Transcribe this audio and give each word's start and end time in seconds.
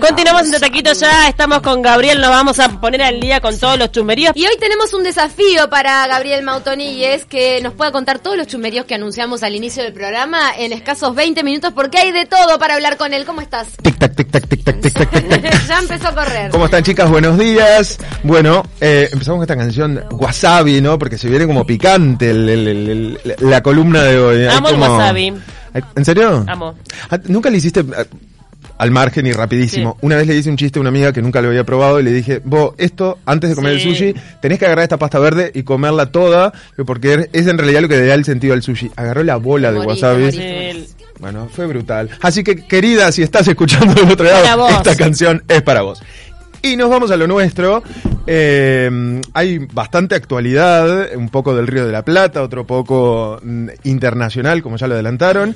Continuamos 0.00 0.46
en 0.52 0.60
Taquito 0.60 0.92
ya, 0.94 1.28
estamos 1.28 1.60
con 1.60 1.82
Gabriel, 1.82 2.20
nos 2.20 2.30
vamos 2.30 2.58
a 2.60 2.68
poner 2.80 3.02
al 3.02 3.20
día 3.20 3.40
con 3.40 3.58
todos 3.58 3.78
los 3.78 3.92
chumeríos. 3.92 4.32
Y 4.34 4.46
hoy 4.46 4.56
tenemos 4.58 4.94
un 4.94 5.02
desafío 5.02 5.68
para 5.68 6.06
Gabriel 6.06 6.42
Mautoni 6.44 6.92
y 6.92 7.04
es 7.04 7.24
que 7.24 7.60
nos 7.62 7.74
pueda 7.74 7.92
contar 7.92 8.20
todos 8.20 8.36
los 8.36 8.46
chumeríos 8.46 8.86
que 8.86 8.94
anunciamos 8.94 9.42
al 9.42 9.54
inicio 9.54 9.82
del 9.82 9.92
programa 9.92 10.40
en 10.56 10.72
escasos 10.72 11.14
20 11.14 11.42
minutos 11.42 11.72
porque 11.74 11.98
hay 11.98 12.12
de 12.12 12.24
todo 12.26 12.58
para 12.58 12.74
hablar 12.74 12.96
con 12.96 13.12
él. 13.12 13.24
¿Cómo 13.26 13.40
estás? 13.40 13.68
Tic 13.82 13.98
tac, 13.98 14.14
tic 14.14 14.30
tac, 14.30 14.48
tic 14.48 14.64
tac, 14.64 14.80
tic 14.80 14.92
tac, 14.94 15.10
tic 15.10 15.28
tac. 15.28 15.66
ya 15.68 15.78
empezó 15.78 16.08
a 16.08 16.14
correr. 16.14 16.50
¿Cómo 16.50 16.64
están 16.66 16.82
chicas? 16.82 17.10
Buenos 17.10 17.38
días. 17.38 17.98
Bueno, 18.22 18.62
eh, 18.80 19.08
empezamos 19.12 19.38
con 19.38 19.42
esta 19.42 19.56
canción 19.56 20.04
Wasabi, 20.10 20.80
¿no? 20.80 20.98
Porque 20.98 21.18
se 21.18 21.28
viene 21.28 21.46
como 21.46 21.66
picante 21.66 22.30
el- 22.30 22.48
el- 22.48 22.68
el- 22.68 23.20
el- 23.24 23.36
la 23.50 23.62
columna 23.62 24.02
de 24.04 24.18
hoy. 24.18 24.46
Amo 24.46 24.68
el 24.70 24.76
wasabi. 24.78 25.34
¿En 25.96 26.04
serio? 26.04 26.44
Amo. 26.46 26.74
Ah, 27.10 27.18
¿Nunca 27.26 27.50
le 27.50 27.58
hiciste 27.58 27.84
ah, 27.96 28.04
al 28.78 28.90
margen 28.90 29.26
y 29.26 29.32
rapidísimo? 29.32 29.92
Sí. 29.92 30.06
Una 30.06 30.16
vez 30.16 30.26
le 30.26 30.36
hice 30.36 30.50
un 30.50 30.56
chiste 30.56 30.78
a 30.78 30.80
una 30.80 30.88
amiga 30.90 31.12
que 31.12 31.22
nunca 31.22 31.40
lo 31.40 31.48
había 31.48 31.64
probado 31.64 32.00
y 32.00 32.02
le 32.02 32.12
dije, 32.12 32.40
vos, 32.44 32.74
esto, 32.78 33.18
antes 33.26 33.50
de 33.50 33.56
comer 33.56 33.80
Sí. 33.80 33.88
el 33.88 33.94
sushi, 33.96 34.14
tenés 34.40 34.58
que 34.58 34.66
agarrar 34.66 34.84
esta 34.84 34.98
pasta 34.98 35.18
verde 35.18 35.50
y 35.54 35.62
comerla 35.62 36.06
toda, 36.06 36.52
porque 36.86 37.28
es 37.32 37.46
en 37.46 37.58
realidad 37.58 37.82
lo 37.82 37.88
que 37.88 37.96
le 37.96 38.06
da 38.06 38.14
el 38.14 38.24
sentido 38.24 38.54
al 38.54 38.62
sushi. 38.62 38.90
Agarró 38.96 39.22
la 39.22 39.36
bola 39.36 39.72
de 39.72 39.80
wasabi. 39.80 40.86
Bueno, 41.20 41.48
fue 41.50 41.66
brutal. 41.66 42.10
Así 42.20 42.42
que, 42.42 42.56
querida, 42.66 43.10
si 43.12 43.22
estás 43.22 43.46
escuchando 43.46 43.94
del 43.94 44.10
otro 44.10 44.24
lado, 44.26 44.68
esta 44.68 44.96
canción 44.96 45.42
es 45.48 45.62
para 45.62 45.82
vos. 45.82 46.02
Y 46.64 46.78
nos 46.78 46.88
vamos 46.88 47.10
a 47.10 47.18
lo 47.18 47.26
nuestro. 47.26 47.82
Eh, 48.26 49.20
hay 49.34 49.58
bastante 49.58 50.14
actualidad, 50.14 51.14
un 51.14 51.28
poco 51.28 51.54
del 51.54 51.66
Río 51.66 51.84
de 51.84 51.92
la 51.92 52.02
Plata, 52.02 52.42
otro 52.42 52.66
poco 52.66 53.38
mm, 53.42 53.68
internacional, 53.82 54.62
como 54.62 54.78
ya 54.78 54.86
lo 54.86 54.94
adelantaron. 54.94 55.54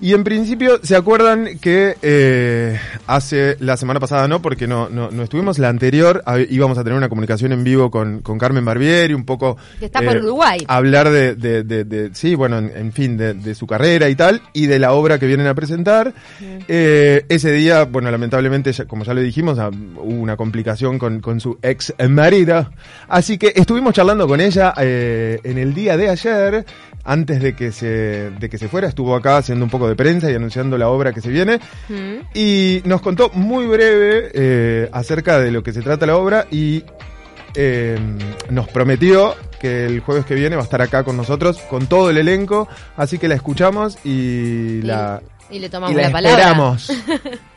Y 0.00 0.12
en 0.12 0.24
principio, 0.24 0.78
¿se 0.82 0.94
acuerdan 0.94 1.58
que 1.58 1.96
eh, 2.02 2.78
hace 3.06 3.56
la 3.60 3.78
semana 3.78 3.98
pasada, 3.98 4.28
no? 4.28 4.42
Porque 4.42 4.66
no, 4.66 4.90
no, 4.90 5.10
no 5.10 5.22
estuvimos, 5.22 5.58
la 5.58 5.70
anterior 5.70 6.22
a- 6.26 6.38
íbamos 6.38 6.76
a 6.76 6.84
tener 6.84 6.98
una 6.98 7.08
comunicación 7.08 7.52
en 7.52 7.64
vivo 7.64 7.90
con, 7.90 8.20
con 8.20 8.38
Carmen 8.38 8.64
Barbieri, 8.64 9.14
un 9.14 9.24
poco... 9.24 9.56
eh, 9.58 9.76
Que 9.80 9.86
está 9.86 10.02
por 10.02 10.18
Uruguay. 10.18 10.58
Hablar 10.68 11.08
de, 11.10 11.34
de, 11.34 11.64
de- 11.64 11.84
de- 11.84 12.10
sí, 12.14 12.34
bueno, 12.34 12.58
en, 12.58 12.72
en 12.76 12.92
fin, 12.92 13.16
de, 13.16 13.54
su 13.54 13.66
carrera 13.66 14.10
y 14.10 14.14
tal, 14.14 14.42
y 14.52 14.66
de 14.66 14.78
la 14.78 14.92
obra 14.92 15.18
que 15.18 15.26
vienen 15.26 15.46
a 15.46 15.54
presentar. 15.54 16.12
Eh, 16.68 17.24
ese 17.30 17.50
día, 17.52 17.84
bueno, 17.84 18.10
lamentablemente, 18.10 18.72
ya- 18.72 18.84
como 18.84 19.02
ya 19.04 19.14
lo 19.14 19.22
dijimos, 19.22 19.58
ah, 19.58 19.70
hubo 19.70 20.02
una 20.04 20.36
complicación 20.36 20.98
con, 20.98 21.20
con 21.20 21.40
su 21.40 21.58
ex 21.62 21.94
marido. 22.08 22.70
Así 23.08 23.38
que 23.38 23.52
estuvimos 23.56 23.94
charlando 23.94 24.28
con 24.28 24.42
ella 24.42 24.74
eh, 24.78 25.40
en 25.42 25.56
el 25.56 25.72
día 25.72 25.96
de 25.96 26.10
ayer, 26.10 26.66
antes 27.06 27.40
de 27.40 27.54
que 27.54 27.72
se, 27.72 28.30
de 28.30 28.50
que 28.50 28.58
se 28.58 28.68
fuera, 28.68 28.88
estuvo 28.88 29.14
acá 29.14 29.38
haciendo 29.38 29.64
un 29.64 29.70
poco 29.70 29.88
de 29.88 29.94
prensa 29.94 30.30
y 30.30 30.34
anunciando 30.34 30.76
la 30.76 30.88
obra 30.88 31.12
que 31.12 31.20
se 31.20 31.30
viene. 31.30 31.60
Mm. 31.88 32.16
Y 32.34 32.82
nos 32.84 33.00
contó 33.00 33.30
muy 33.30 33.66
breve 33.66 34.30
eh, 34.34 34.88
acerca 34.92 35.38
de 35.38 35.50
lo 35.52 35.62
que 35.62 35.72
se 35.72 35.82
trata 35.82 36.04
la 36.04 36.16
obra 36.16 36.46
y 36.50 36.84
eh, 37.54 37.98
nos 38.50 38.68
prometió 38.68 39.36
que 39.60 39.86
el 39.86 40.00
jueves 40.00 40.26
que 40.26 40.34
viene 40.34 40.56
va 40.56 40.62
a 40.62 40.64
estar 40.64 40.82
acá 40.82 41.04
con 41.04 41.16
nosotros, 41.16 41.58
con 41.70 41.86
todo 41.86 42.10
el 42.10 42.18
elenco, 42.18 42.68
así 42.96 43.18
que 43.18 43.28
la 43.28 43.36
escuchamos 43.36 43.96
y, 44.04 44.82
la, 44.82 45.22
Y 45.48 45.60
le 45.60 45.68
y 45.68 45.70
tomamos 45.70 45.96
la 45.96 46.02
la, 46.02 46.10
palabra. 46.10 46.38
esperamos. 46.38 46.92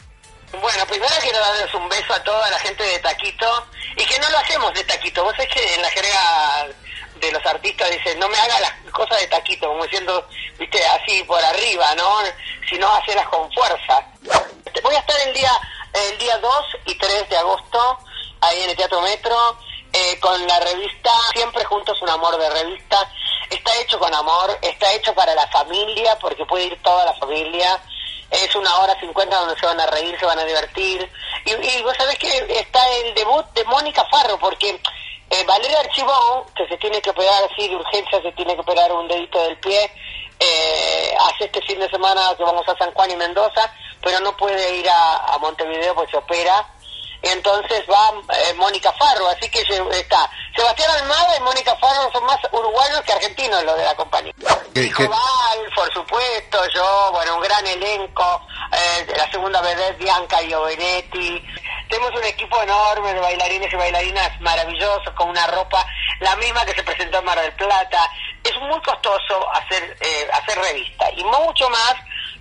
Bueno, 0.51 0.83
primero 0.89 1.13
quiero 1.21 1.39
darles 1.39 1.73
un 1.75 1.87
beso 1.89 2.11
a 2.11 2.23
toda 2.23 2.49
la 2.49 2.57
gente 2.59 2.83
de 2.83 2.97
Taquito 2.99 3.45
y 3.95 4.03
que 4.03 4.19
no 4.19 4.29
lo 4.31 4.37
hacemos 4.39 4.73
de 4.73 4.83
Taquito. 4.83 5.23
Vos 5.23 5.33
sabés 5.35 5.53
que 5.53 5.75
en 5.75 5.81
la 5.81 5.89
jerga 5.89 6.67
de 7.19 7.31
los 7.31 7.45
artistas 7.45 7.89
dicen, 7.91 8.19
no 8.19 8.29
me 8.29 8.37
hagas 8.37 8.61
las 8.61 8.91
cosas 8.91 9.19
de 9.19 9.27
Taquito, 9.27 9.67
como 9.67 9.83
diciendo, 9.83 10.27
viste, 10.57 10.85
así 10.85 11.23
por 11.23 11.43
arriba, 11.43 11.93
¿no? 11.95 12.19
Sino 12.69 12.87
hacerlas 12.95 13.27
con 13.29 13.51
fuerza. 13.53 14.05
Voy 14.83 14.95
a 14.95 14.99
estar 14.99 15.19
el 15.27 15.33
día 15.33 15.51
el 15.93 16.17
día 16.19 16.37
2 16.37 16.51
y 16.85 16.95
3 16.95 17.29
de 17.29 17.37
agosto 17.37 17.99
ahí 18.41 18.61
en 18.61 18.69
el 18.69 18.75
Teatro 18.75 19.01
Metro 19.01 19.57
eh, 19.91 20.19
con 20.19 20.45
la 20.47 20.59
revista 20.59 21.11
Siempre 21.33 21.65
Juntos 21.65 21.99
un 22.01 22.09
Amor 22.09 22.37
de 22.37 22.49
Revista. 22.49 23.11
Está 23.49 23.75
hecho 23.81 23.97
con 23.97 24.13
amor, 24.13 24.55
está 24.61 24.93
hecho 24.93 25.13
para 25.15 25.33
la 25.33 25.47
familia, 25.47 26.17
porque 26.19 26.45
puede 26.45 26.65
ir 26.65 26.81
toda 26.83 27.05
la 27.05 27.13
familia. 27.15 27.81
Es 28.29 28.55
una 28.55 28.77
hora 28.77 28.99
cincuenta 28.99 29.37
donde 29.37 29.59
se 29.59 29.65
van 29.65 29.79
a 29.79 29.87
reír, 29.87 30.15
se 30.19 30.25
van 30.27 30.37
a 30.37 30.45
divertir. 30.45 31.09
Y, 31.45 31.51
y 31.51 31.81
vos 31.81 31.97
sabés 31.97 32.19
que 32.19 32.59
está 32.59 32.79
el 32.97 33.15
debut 33.15 33.45
de 33.53 33.63
Mónica 33.65 34.05
Farro, 34.11 34.37
porque 34.37 34.79
eh, 35.29 35.43
Valeria 35.45 35.79
Archibón, 35.79 36.45
que 36.55 36.67
se 36.67 36.77
tiene 36.77 37.01
que 37.01 37.09
operar 37.09 37.43
así 37.43 37.67
de 37.67 37.75
urgencia, 37.75 38.21
se 38.21 38.31
tiene 38.33 38.55
que 38.55 38.61
operar 38.61 38.91
un 38.91 39.07
dedito 39.07 39.41
del 39.43 39.57
pie, 39.59 39.91
eh, 40.39 41.15
hace 41.29 41.45
este 41.45 41.61
fin 41.61 41.79
de 41.79 41.89
semana 41.89 42.33
que 42.37 42.43
vamos 42.43 42.67
a 42.67 42.77
San 42.77 42.93
Juan 42.93 43.11
y 43.11 43.15
Mendoza, 43.15 43.71
pero 44.01 44.19
no 44.21 44.35
puede 44.37 44.77
ir 44.77 44.89
a, 44.89 45.33
a 45.33 45.37
Montevideo 45.39 45.93
porque 45.95 46.11
se 46.11 46.17
opera. 46.17 46.65
Entonces 47.21 47.83
va 47.91 48.13
eh, 48.33 48.53
Mónica 48.53 48.93
Farro, 48.93 49.27
así 49.27 49.49
que 49.49 49.59
está 49.59 50.31
Sebastián 50.55 50.89
Almada 50.91 51.35
y 51.37 51.41
Mónica 51.41 51.75
Farro 51.75 52.09
son 52.13 52.23
más 52.23 52.37
uruguayos 52.51 53.01
que 53.01 53.11
argentinos 53.11 53.61
los 53.65 53.77
de 53.77 53.83
la 53.83 53.95
compañía. 53.95 54.33
Val, 55.05 55.59
por 55.75 55.93
supuesto, 55.93 56.59
yo, 56.73 57.09
bueno, 57.11 57.35
un 57.35 57.41
gran 57.41 57.67
elenco, 57.67 58.41
eh, 58.71 59.05
la 59.17 59.29
segunda 59.29 59.61
vedette 59.61 59.97
Bianca 59.97 60.41
Iovenetti. 60.41 61.43
Tenemos 61.89 62.11
un 62.15 62.23
equipo 62.23 62.61
enorme 62.61 63.13
de 63.13 63.19
bailarines 63.19 63.73
y 63.73 63.75
bailarinas 63.75 64.39
maravillosos 64.41 65.11
con 65.15 65.29
una 65.29 65.47
ropa, 65.47 65.83
la 66.19 66.35
misma 66.35 66.63
que 66.63 66.73
se 66.73 66.83
presentó 66.83 67.17
en 67.17 67.25
Mar 67.25 67.41
del 67.41 67.51
Plata. 67.53 68.09
Es 68.43 68.55
muy 68.61 68.79
costoso 68.81 69.49
hacer, 69.53 69.97
eh, 69.99 70.29
hacer 70.31 70.59
revista 70.59 71.09
y 71.17 71.23
mucho 71.23 71.67
más 71.69 71.95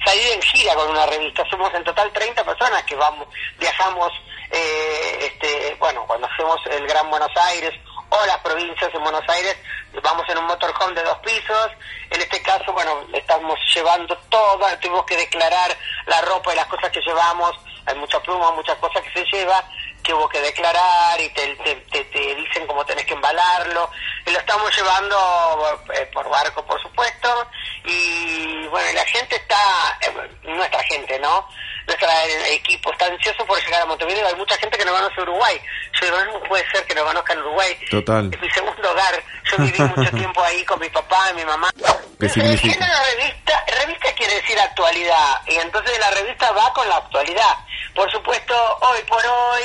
salir 0.04 0.32
en 0.34 0.42
gira 0.42 0.75
con 0.75 0.91
una 0.91 1.06
revista. 1.06 1.44
Somos 1.50 1.72
en 1.72 1.82
total 1.82 2.12
30 2.12 2.44
personas 2.44 2.82
que 2.84 2.94
vamos, 2.94 3.26
viajamos, 3.59 4.12
eh, 4.50 5.19
este, 5.20 5.75
bueno, 5.78 6.04
cuando 6.06 6.26
hacemos 6.26 6.60
el 6.70 6.86
Gran 6.86 7.09
Buenos 7.09 7.34
Aires 7.34 7.72
o 8.11 8.27
las 8.27 8.39
provincias 8.39 8.93
en 8.95 9.03
Buenos 9.03 9.29
Aires, 9.29 9.57
vamos 10.03 10.29
en 10.29 10.39
un 10.39 10.47
motorhome 10.47 10.95
de 10.95 11.03
dos 11.03 11.19
pisos. 11.19 11.71
En 12.11 12.21
este 12.21 12.41
caso, 12.43 12.73
bueno, 12.73 13.07
estamos 13.13 13.59
llevando 13.75 14.17
todo, 14.31 14.67
tuvimos 14.81 15.05
que 15.05 15.17
declarar 15.17 15.77
la 16.07 16.21
ropa 16.23 16.53
y 16.53 16.57
las 16.57 16.67
cosas 16.67 16.91
que 16.91 17.01
llevamos. 17.01 17.53
Hay 17.87 17.95
mucha 17.97 18.21
pluma, 18.21 18.51
muchas 18.53 18.77
cosas 18.79 19.03
que 19.03 19.13
se 19.13 19.25
lleva, 19.37 19.63
que 20.03 20.13
hubo 20.15 20.29
que 20.29 20.41
declarar 20.41 21.21
y 21.21 21.29
te, 21.31 21.55
te, 21.57 21.75
te- 21.77 22.05
te 22.05 22.35
dicen 22.35 22.67
cómo 22.67 22.85
tenés 22.85 23.05
que 23.07 23.15
embalarlo. 23.15 23.91
Y 24.27 24.31
lo 24.31 24.39
estamos 24.39 24.75
llevando 24.77 25.79
eh, 25.95 26.07
por 26.13 26.29
barco, 26.29 26.65
por 26.67 26.81
supuesto. 26.83 27.47
Y 27.85 28.67
bueno, 28.69 28.89
la 28.95 29.05
gente 29.07 29.37
está, 29.37 29.99
eh, 30.03 30.31
nuestra 30.45 30.83
gente, 30.85 31.19
¿no? 31.19 31.47
Nuestro 31.88 32.06
equipo 32.53 32.93
está 32.93 33.06
ansioso 33.06 33.47
por 33.47 33.59
llegar 33.65 33.81
a 33.81 33.87
Montevideo. 33.87 34.26
Hay 34.26 34.34
mucha 34.34 34.54
gente 34.59 34.76
que 34.76 34.84
no 34.84 34.93
conoce 34.93 35.22
Uruguay. 35.22 35.59
Yo 35.99 36.04
digo, 36.04 36.25
no 36.26 36.43
puede 36.43 36.71
ser 36.71 36.84
que 36.84 36.94
no 36.94 37.03
conozcan 37.03 37.38
Uruguay. 37.38 37.75
Total. 37.91 38.31
Es 38.31 38.41
mi 38.43 38.50
segundo 38.50 38.91
hogar. 38.91 39.22
Yo 39.44 39.56
viví 39.56 39.81
mucho 39.81 40.10
tiempo 40.16 40.43
ahí 40.43 40.62
con 40.66 40.78
mi 40.81 40.91
papá 40.91 41.31
y 41.31 41.37
mi 41.37 41.47
mamá. 41.47 41.71
Revista, 42.19 43.65
revista 43.78 44.12
quiere 44.15 44.34
decir 44.34 44.60
actualidad. 44.60 45.41
Y 45.47 45.54
entonces 45.54 45.98
la 45.98 46.10
revista 46.10 46.53
va 46.53 46.71
con 46.75 46.87
la 46.91 46.97
actualidad. 46.97 47.56
Por 47.94 48.10
supuesto, 48.12 48.54
hoy 48.82 49.00
por 49.09 49.25
hoy, 49.25 49.62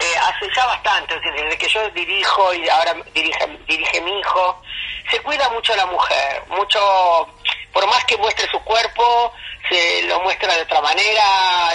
eh, 0.00 0.16
hace 0.22 0.50
ya 0.56 0.66
bastante, 0.66 1.14
desde 1.20 1.56
que 1.56 1.68
yo 1.68 1.88
dirijo 1.90 2.52
y 2.52 2.68
ahora 2.68 2.96
dirige, 3.14 3.46
dirige 3.68 4.00
mi 4.00 4.18
hijo, 4.18 4.60
se 5.08 5.22
cuida 5.22 5.48
mucho 5.50 5.76
la 5.76 5.86
mujer. 5.86 6.42
Mucho, 6.48 7.28
por 7.72 7.86
más 7.86 8.04
que 8.06 8.16
muestre 8.16 8.48
su 8.50 8.58
cuerpo, 8.64 9.32
se 9.70 10.02
lo 10.02 10.20
muestra 10.20 10.54
de 10.56 10.62
otra 10.62 10.80
manera, 10.80 11.22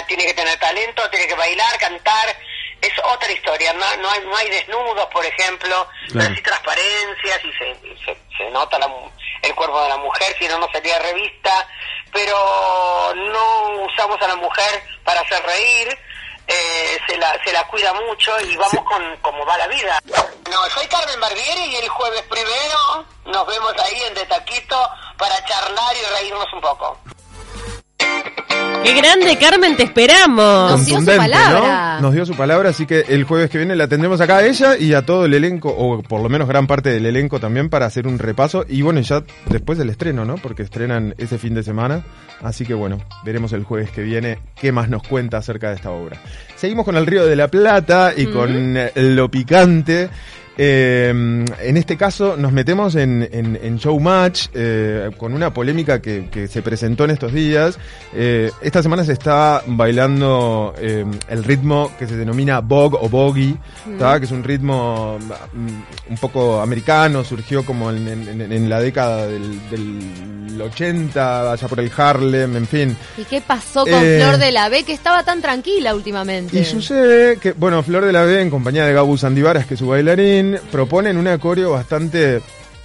tiene 0.06 0.26
que 0.26 0.34
tener 0.34 0.58
talento, 0.58 1.08
tiene 1.10 1.26
que 1.26 1.34
bailar, 1.34 1.78
cantar. 1.78 2.36
Es 2.80 2.92
otra 3.04 3.32
historia, 3.32 3.72
no, 3.72 3.96
no, 3.96 4.10
hay, 4.10 4.20
no 4.20 4.36
hay 4.36 4.50
desnudos, 4.50 5.06
por 5.06 5.24
ejemplo, 5.24 5.88
no 6.08 6.12
Claro. 6.20 6.34
hay 6.36 6.42
transparencias 6.42 7.44
y 7.44 7.52
se, 7.52 7.74
se, 8.04 8.16
se 8.36 8.50
nota 8.50 8.78
la 8.78 8.86
mu- 8.86 9.10
el 9.42 9.54
cuerpo 9.54 9.80
de 9.82 9.88
la 9.88 9.96
mujer, 9.96 10.36
si 10.38 10.46
no, 10.46 10.58
no 10.58 10.68
sería 10.70 10.98
revista, 10.98 11.66
pero 12.12 13.14
no 13.14 13.84
usamos 13.86 14.20
a 14.20 14.28
la 14.28 14.36
mujer 14.36 14.82
para 15.04 15.20
hacer 15.20 15.42
reír, 15.44 15.98
eh, 16.48 16.98
se, 17.08 17.16
la, 17.16 17.42
se 17.44 17.52
la 17.52 17.66
cuida 17.66 17.92
mucho 17.94 18.38
y 18.42 18.56
vamos 18.56 18.84
con 18.84 19.16
cómo 19.22 19.44
va 19.46 19.56
la 19.56 19.66
vida. 19.68 19.98
No, 20.50 20.64
soy 20.70 20.86
Carmen 20.86 21.18
Barbieri 21.20 21.64
y 21.72 21.76
el 21.76 21.88
jueves 21.88 22.22
primero 22.22 23.06
nos 23.24 23.46
vemos 23.46 23.72
ahí 23.84 24.02
en 24.04 24.14
De 24.14 24.26
Taquito 24.26 24.88
para 25.16 25.42
charlar 25.46 25.96
y 25.96 26.02
reírnos 26.14 26.52
un 26.52 26.60
poco. 26.60 27.00
¡Qué 28.86 28.94
grande, 28.94 29.36
Carmen! 29.36 29.76
¡Te 29.76 29.82
esperamos! 29.82 30.70
Nos 30.70 30.86
dio 30.86 31.00
su 31.00 31.06
palabra. 31.06 31.96
¿no? 31.96 32.02
Nos 32.02 32.14
dio 32.14 32.24
su 32.24 32.34
palabra, 32.36 32.70
así 32.70 32.86
que 32.86 33.00
el 33.08 33.24
jueves 33.24 33.50
que 33.50 33.58
viene 33.58 33.74
la 33.74 33.88
tendremos 33.88 34.20
acá 34.20 34.36
a 34.36 34.46
ella 34.46 34.76
y 34.76 34.94
a 34.94 35.04
todo 35.04 35.24
el 35.24 35.34
elenco, 35.34 35.74
o 35.76 36.02
por 36.02 36.22
lo 36.22 36.28
menos 36.28 36.46
gran 36.46 36.68
parte 36.68 36.90
del 36.90 37.04
elenco 37.04 37.40
también, 37.40 37.68
para 37.68 37.86
hacer 37.86 38.06
un 38.06 38.20
repaso. 38.20 38.64
Y 38.68 38.82
bueno, 38.82 39.00
ya 39.00 39.24
después 39.46 39.76
del 39.76 39.90
estreno, 39.90 40.24
¿no? 40.24 40.36
Porque 40.36 40.62
estrenan 40.62 41.16
ese 41.18 41.36
fin 41.36 41.52
de 41.54 41.64
semana. 41.64 42.04
Así 42.42 42.64
que 42.64 42.74
bueno, 42.74 42.98
veremos 43.24 43.52
el 43.54 43.64
jueves 43.64 43.90
que 43.90 44.02
viene 44.02 44.38
qué 44.54 44.70
más 44.70 44.88
nos 44.88 45.02
cuenta 45.02 45.38
acerca 45.38 45.70
de 45.70 45.76
esta 45.76 45.90
obra. 45.90 46.20
Seguimos 46.54 46.84
con 46.84 46.96
el 46.96 47.06
Río 47.06 47.26
de 47.26 47.34
la 47.34 47.48
Plata 47.48 48.12
y 48.16 48.26
con 48.26 48.76
eh, 48.76 48.92
lo 48.94 49.28
picante. 49.28 50.10
Eh, 50.58 51.08
en 51.10 51.76
este 51.76 51.96
caso 51.96 52.36
nos 52.36 52.50
metemos 52.52 52.94
en, 52.94 53.28
en, 53.30 53.58
en 53.62 53.76
Showmatch 53.76 54.46
eh, 54.54 55.10
con 55.18 55.34
una 55.34 55.52
polémica 55.52 56.00
que, 56.00 56.28
que 56.30 56.48
se 56.48 56.62
presentó 56.62 57.04
en 57.04 57.10
estos 57.10 57.32
días. 57.32 57.78
Eh, 58.14 58.50
esta 58.62 58.82
semana 58.82 59.04
se 59.04 59.12
está 59.12 59.62
bailando 59.66 60.74
eh, 60.78 61.04
el 61.28 61.44
ritmo 61.44 61.92
que 61.98 62.06
se 62.06 62.16
denomina 62.16 62.60
Bog 62.60 62.94
o 62.94 63.08
Boggy, 63.08 63.56
¿tá? 63.98 64.18
que 64.18 64.24
es 64.26 64.32
un 64.32 64.44
ritmo 64.44 65.18
mm, 65.52 66.10
un 66.12 66.16
poco 66.18 66.60
americano, 66.60 67.22
surgió 67.24 67.64
como 67.64 67.90
en, 67.90 68.08
en- 68.08 68.52
en 68.52 68.68
la 68.70 68.80
década 68.80 69.26
del, 69.26 69.58
del 69.70 70.60
80, 70.62 71.52
allá 71.52 71.68
por 71.68 71.80
el 71.80 71.90
Harlem, 71.96 72.56
en 72.56 72.66
fin. 72.66 72.96
¿Y 73.18 73.24
qué 73.24 73.40
pasó 73.40 73.84
con 73.84 73.92
Eh, 74.02 74.20
Flor 74.22 74.38
de 74.38 74.52
la 74.52 74.68
B 74.68 74.84
que 74.84 74.92
estaba 74.92 75.22
tan 75.22 75.42
tranquila 75.42 75.94
últimamente? 75.94 76.58
Y 76.58 76.64
sucede 76.64 77.36
que, 77.38 77.52
bueno, 77.52 77.82
Flor 77.82 78.04
de 78.04 78.12
la 78.12 78.22
B, 78.24 78.40
en 78.40 78.50
compañía 78.50 78.86
de 78.86 78.92
Gabu 78.92 79.16
Sandivaras, 79.18 79.66
que 79.66 79.74
es 79.74 79.80
su 79.80 79.88
bailarín, 79.88 80.45
proponen 80.70 81.16
un 81.16 81.38
coreo 81.38 81.72
bastante. 81.72 82.40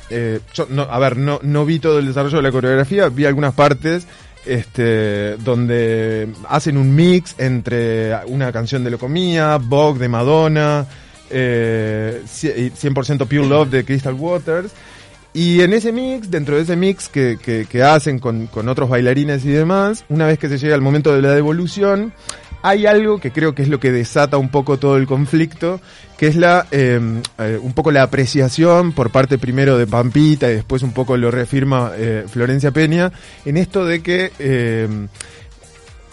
eh, 0.09 0.39
yo, 0.53 0.67
no, 0.69 0.83
a 0.83 0.99
ver, 0.99 1.17
no, 1.17 1.39
no 1.43 1.65
vi 1.65 1.79
todo 1.79 1.99
el 1.99 2.07
desarrollo 2.07 2.37
de 2.37 2.43
la 2.43 2.51
coreografía, 2.51 3.09
vi 3.09 3.25
algunas 3.25 3.53
partes 3.53 4.05
este, 4.45 5.37
donde 5.37 6.27
hacen 6.49 6.75
un 6.77 6.93
mix 6.95 7.35
entre 7.37 8.13
una 8.25 8.51
canción 8.51 8.83
de 8.83 8.89
Locomía, 8.91 9.57
Vogue 9.57 9.99
de 9.99 10.09
Madonna, 10.09 10.85
eh, 11.29 12.21
cie- 12.25 12.57
y 12.57 12.69
100% 12.71 13.25
Pure 13.27 13.47
Love 13.47 13.69
de 13.69 13.85
Crystal 13.85 14.13
Waters. 14.13 14.71
Y 15.33 15.61
en 15.61 15.71
ese 15.71 15.93
mix, 15.93 16.29
dentro 16.29 16.57
de 16.57 16.63
ese 16.63 16.75
mix 16.75 17.07
que, 17.07 17.37
que, 17.41 17.65
que 17.69 17.83
hacen 17.83 18.19
con, 18.19 18.47
con 18.47 18.67
otros 18.67 18.89
bailarines 18.89 19.45
y 19.45 19.49
demás, 19.49 20.03
una 20.09 20.27
vez 20.27 20.37
que 20.37 20.49
se 20.49 20.57
llega 20.57 20.75
al 20.75 20.81
momento 20.81 21.13
de 21.15 21.21
la 21.21 21.31
devolución, 21.33 22.11
hay 22.61 22.85
algo 22.85 23.19
que 23.19 23.31
creo 23.31 23.55
que 23.55 23.63
es 23.63 23.67
lo 23.67 23.79
que 23.79 23.91
desata 23.91 24.37
un 24.37 24.49
poco 24.49 24.77
todo 24.77 24.97
el 24.97 25.07
conflicto, 25.07 25.81
que 26.17 26.27
es 26.27 26.35
la 26.35 26.67
eh, 26.71 26.99
eh, 27.39 27.59
un 27.61 27.73
poco 27.73 27.91
la 27.91 28.03
apreciación 28.03 28.91
por 28.91 29.11
parte 29.11 29.37
primero 29.37 29.77
de 29.77 29.87
Pampita 29.87 30.49
y 30.49 30.55
después 30.55 30.83
un 30.83 30.91
poco 30.93 31.17
lo 31.17 31.31
reafirma 31.31 31.91
eh, 31.95 32.25
Florencia 32.27 32.71
Peña, 32.71 33.11
en 33.45 33.57
esto 33.57 33.85
de 33.85 34.01
que 34.01 34.31
eh, 34.39 34.87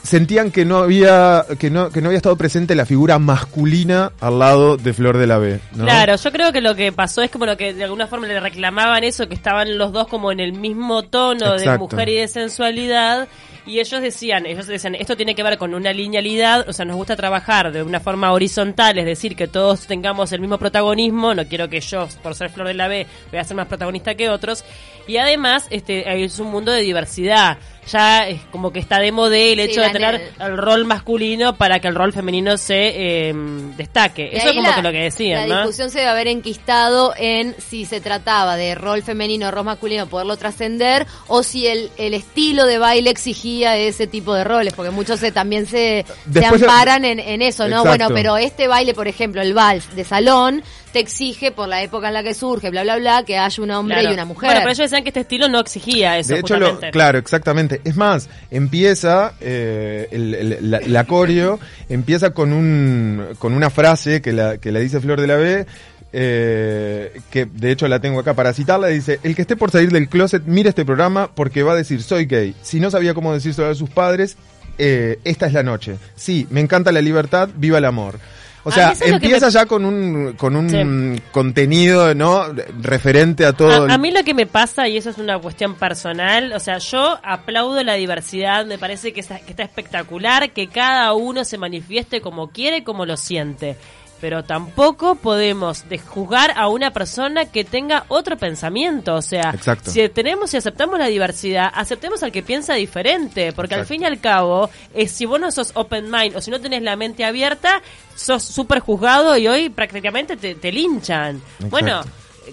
sentían 0.09 0.51
que 0.51 0.65
no 0.65 0.79
había 0.79 1.45
que 1.59 1.69
no 1.71 1.91
que 1.91 2.01
no 2.01 2.09
había 2.09 2.17
estado 2.17 2.37
presente 2.37 2.75
la 2.75 2.87
figura 2.87 3.19
masculina 3.19 4.11
al 4.21 4.39
lado 4.39 4.79
de 4.79 4.95
Flor 4.95 5.19
de 5.19 5.27
la 5.27 5.37
B, 5.37 5.61
¿no? 5.75 5.85
Claro, 5.85 6.17
yo 6.17 6.33
creo 6.33 6.51
que 6.51 6.63
lo 6.63 6.75
que 6.75 6.93
pasó 6.93 7.21
es 7.21 7.31
como 7.31 7.45
lo 7.45 7.59
que 7.59 7.75
de 7.75 7.85
alguna 7.85 8.07
forma 8.07 8.27
le 8.27 8.41
reclamaban 8.41 9.05
eso, 9.05 9.29
que 9.29 9.35
estaban 9.35 9.77
los 9.77 9.93
dos 9.93 10.09
como 10.09 10.33
en 10.33 10.41
el 10.41 10.55
mismo 10.55 11.03
tono 11.03 11.57
de 11.57 11.77
mujer 11.77 12.09
y 12.09 12.15
de 12.17 12.29
sensualidad. 12.29 13.29
Y 13.67 13.81
ellos 13.81 14.01
decían, 14.01 14.47
ellos 14.47 14.67
decían, 14.67 14.95
esto 14.95 15.15
tiene 15.15 15.35
que 15.35 15.43
ver 15.43 15.59
con 15.59 15.75
una 15.75 15.93
linealidad, 15.93 16.67
o 16.67 16.73
sea, 16.73 16.87
nos 16.87 16.97
gusta 16.97 17.17
trabajar 17.17 17.71
de 17.71 17.83
una 17.83 18.01
forma 18.01 18.33
horizontal, 18.33 18.99
es 18.99 19.05
decir, 19.05 19.37
que 19.37 19.47
todos 19.47 19.87
tengamos 19.87 20.33
el 20.33 20.41
mismo 20.41 20.57
protagonismo, 20.57 21.35
no 21.35 21.45
quiero 21.45 21.69
que 21.69 21.83
yo, 21.83 22.09
por 22.23 22.35
ser 22.35 22.49
Flor 22.49 22.69
de 22.69 22.73
la 22.73 22.89
B, 22.89 23.07
voy 23.31 23.41
a 23.41 23.45
ser 23.45 23.59
más 23.59 23.67
protagonista 23.67 24.15
que 24.15 24.31
otros. 24.31 24.65
Y 25.07 25.19
además, 25.19 25.67
este, 25.69 26.25
es 26.25 26.39
un 26.39 26.51
mundo 26.51 26.73
de 26.73 26.81
diversidad. 26.81 27.59
Ya 27.91 28.29
es 28.29 28.41
como 28.53 28.73
que 28.73 28.79
está 28.79 28.99
de 29.01 29.53
el 29.53 29.61
hecho 29.61 29.81
de 29.81 29.91
tener 29.91 30.33
ne- 30.39 30.47
el 30.47 30.57
rol 30.57 30.85
masculino 30.85 31.57
para 31.57 31.81
que 31.81 31.89
el 31.89 31.95
rol 31.95 32.13
femenino 32.13 32.57
se 32.57 33.29
eh, 33.31 33.35
destaque. 33.77 34.31
Eso 34.33 34.49
es 34.51 34.55
como 34.57 34.69
la- 34.69 34.75
que 34.77 34.83
lo 34.83 34.93
que 34.93 35.03
decían, 35.03 35.49
La 35.49 35.55
¿no? 35.55 35.61
discusión 35.63 35.91
se 35.91 35.99
debe 36.01 36.11
haber 36.11 36.29
enquistado 36.29 37.15
en 37.17 37.55
si 37.59 37.85
se 37.85 38.01
trataba 38.01 38.57
de 38.57 38.75
rol 38.75 39.03
femenino 39.03 39.49
o 39.49 39.51
rol 39.51 39.65
masculino, 39.65 40.07
poderlo 40.09 40.37
trascender, 40.37 41.07
o 41.27 41.43
si 41.43 41.67
el, 41.67 41.91
el 41.97 42.15
estilo 42.15 42.67
de 42.67 42.79
baile 42.79 43.11
exigía 43.11 43.77
ese 43.77 44.07
tipo 44.07 44.35
de 44.35 44.45
roles, 44.45 44.75
porque 44.75 44.91
muchos 44.91 45.21
se, 45.21 45.33
también 45.33 45.67
se, 45.67 46.05
se 46.33 46.45
amparan 46.47 47.05
en, 47.05 47.19
en 47.19 47.43
eso, 47.43 47.65
¿no? 47.69 47.79
Exacto. 47.83 47.89
Bueno, 47.89 48.09
pero 48.15 48.37
este 48.37 48.69
baile, 48.69 48.95
por 48.95 49.09
ejemplo, 49.09 49.41
el 49.43 49.55
vals 49.55 49.95
de 49.97 50.05
salón, 50.05 50.63
te 50.93 51.01
exige, 51.01 51.51
por 51.53 51.69
la 51.69 51.83
época 51.83 52.09
en 52.09 52.15
la 52.15 52.23
que 52.23 52.35
surge, 52.35 52.71
bla, 52.71 52.83
bla, 52.83 52.97
bla, 52.97 53.23
que 53.25 53.37
haya 53.39 53.63
un 53.63 53.71
hombre 53.71 53.97
Claro. 53.97 54.11
y 54.11 54.15
una 54.15 54.25
mujer. 54.25 54.49
Bueno, 54.49 54.61
pero 54.61 54.71
ellos 54.73 54.91
decían 54.91 55.03
que 55.03 55.11
este 55.11 55.21
estilo 55.21 55.49
no 55.49 55.61
exigía 55.61 56.17
eso, 56.19 56.35
De 56.35 56.41
hecho, 56.41 56.57
lo, 56.59 56.79
claro, 56.91 57.19
exactamente. 57.19 57.81
Es 57.85 57.97
más, 57.97 58.29
empieza 58.51 59.35
eh, 59.41 60.09
el, 60.11 60.35
el- 60.35 60.71
la, 60.71 60.81
la 60.87 61.05
coreo, 61.05 61.59
empieza 61.89 62.31
con 62.31 62.53
un 62.53 63.29
con 63.39 63.53
una 63.55 63.71
frase 63.71 64.21
que 64.23 64.33
la, 64.33 64.59
que 64.59 64.73
la 64.73 64.81
dice 64.81 65.01
Flor 65.01 65.21
de 65.21 65.27
la 65.27 65.37
B, 65.37 65.67
eh, 66.13 67.21
que 67.31 67.45
de 67.47 67.71
hecho 67.71 67.87
la 67.87 68.01
tengo 68.01 68.21
acá 68.21 68.35
para 68.35 68.53
citarla, 68.55 68.89
dice, 68.89 69.21
el 69.23 69.35
que 69.37 69.43
esté 69.43 69.57
por 69.57 69.71
salir 69.71 69.91
del 69.93 70.09
closet, 70.09 70.43
mire 70.47 70.71
este 70.71 70.85
programa 70.85 71.31
porque 71.35 71.63
va 71.63 71.73
a 71.73 71.77
decir, 71.77 72.03
soy 72.03 72.25
gay. 72.27 72.55
Si 72.63 72.81
no 72.81 72.91
sabía 72.91 73.15
cómo 73.15 73.33
decírselo 73.35 73.69
a 73.69 73.75
sus 73.75 73.91
padres, 73.91 74.37
eh, 74.79 75.19
esta 75.25 75.47
es 75.47 75.53
la 75.53 75.63
noche. 75.63 75.97
Sí, 76.17 76.47
me 76.51 76.61
encanta 76.61 76.93
la 76.93 77.03
libertad, 77.03 77.49
viva 77.55 77.79
el 77.79 77.85
amor. 77.85 78.19
O 78.65 78.71
sea, 78.73 78.93
empieza 79.01 79.47
me- 79.47 79.53
ya 79.53 79.67
con 79.67 79.85
un, 79.85 80.35
con 80.37 80.57
un 80.57 81.21
contenido, 81.33 82.15
¿no? 82.15 82.45
Referente 82.83 83.47
a 83.47 83.53
todo. 83.53 83.87
A, 83.89 83.95
a 83.95 83.99
mí 83.99 84.11
lo 84.11 84.23
que 84.25 84.35
me 84.35 84.47
pasa, 84.47 84.89
y 84.89 84.97
eso 84.97 85.11
es 85.11 85.19
una 85.19 85.39
cuestión 85.39 85.75
personal, 85.75 86.53
o 86.53 86.61
sea, 86.61 86.79
yo 86.79 87.19
aplaudo 87.23 87.83
la 87.83 87.95
diversidad, 87.95 88.67
me 88.67 88.79
parece 88.79 89.13
que 89.13 89.21
está, 89.21 89.39
que 89.41 89.51
está 89.51 89.63
espectacular, 89.63 90.51
que 90.51 90.67
cada 90.69 91.13
uno 91.15 91.45
se 91.45 91.57
manifieste 91.59 92.21
como 92.21 92.49
quiere, 92.51 92.85
como 92.85 93.07
lo 93.07 93.17
siente. 93.17 93.77
Pero 94.21 94.43
tampoco 94.43 95.15
podemos 95.15 95.89
de 95.89 95.99
juzgar 95.99 96.53
a 96.57 96.69
una 96.69 96.91
persona 96.91 97.47
que 97.47 97.65
tenga 97.65 98.05
otro 98.09 98.37
pensamiento. 98.37 99.15
O 99.15 99.23
sea, 99.23 99.51
Exacto. 99.55 99.91
si 99.91 100.09
tenemos 100.09 100.53
y 100.55 100.57
aceptamos 100.57 100.99
la 100.99 101.07
diversidad, 101.07 101.71
aceptemos 101.73 102.23
al 102.23 102.33
que 102.33 102.43
piensa 102.43 102.75
diferente. 102.75 103.53
Porque 103.53 103.75
al 103.75 103.87
fin 103.87 104.03
y 104.03 104.07
al 104.07 104.21
cabo, 104.21 104.71
eh, 104.95 105.09
si 105.09 105.25
vos 105.25 105.41
no 105.41 105.51
sos 105.51 105.73
open 105.75 106.11
mind 106.11 106.37
o 106.37 106.41
si 106.41 106.51
no 106.51 106.61
tenés 106.61 106.83
la 106.83 106.97
mente 106.97 107.25
abierta, 107.25 107.81
sos 108.15 108.43
súper 108.43 108.81
juzgado 108.81 109.37
y 109.37 109.47
hoy 109.47 109.69
prácticamente 109.69 110.37
te, 110.37 110.55
te 110.55 110.73
linchan. 110.73 111.37
Exacto. 111.37 111.69
Bueno, 111.71 112.03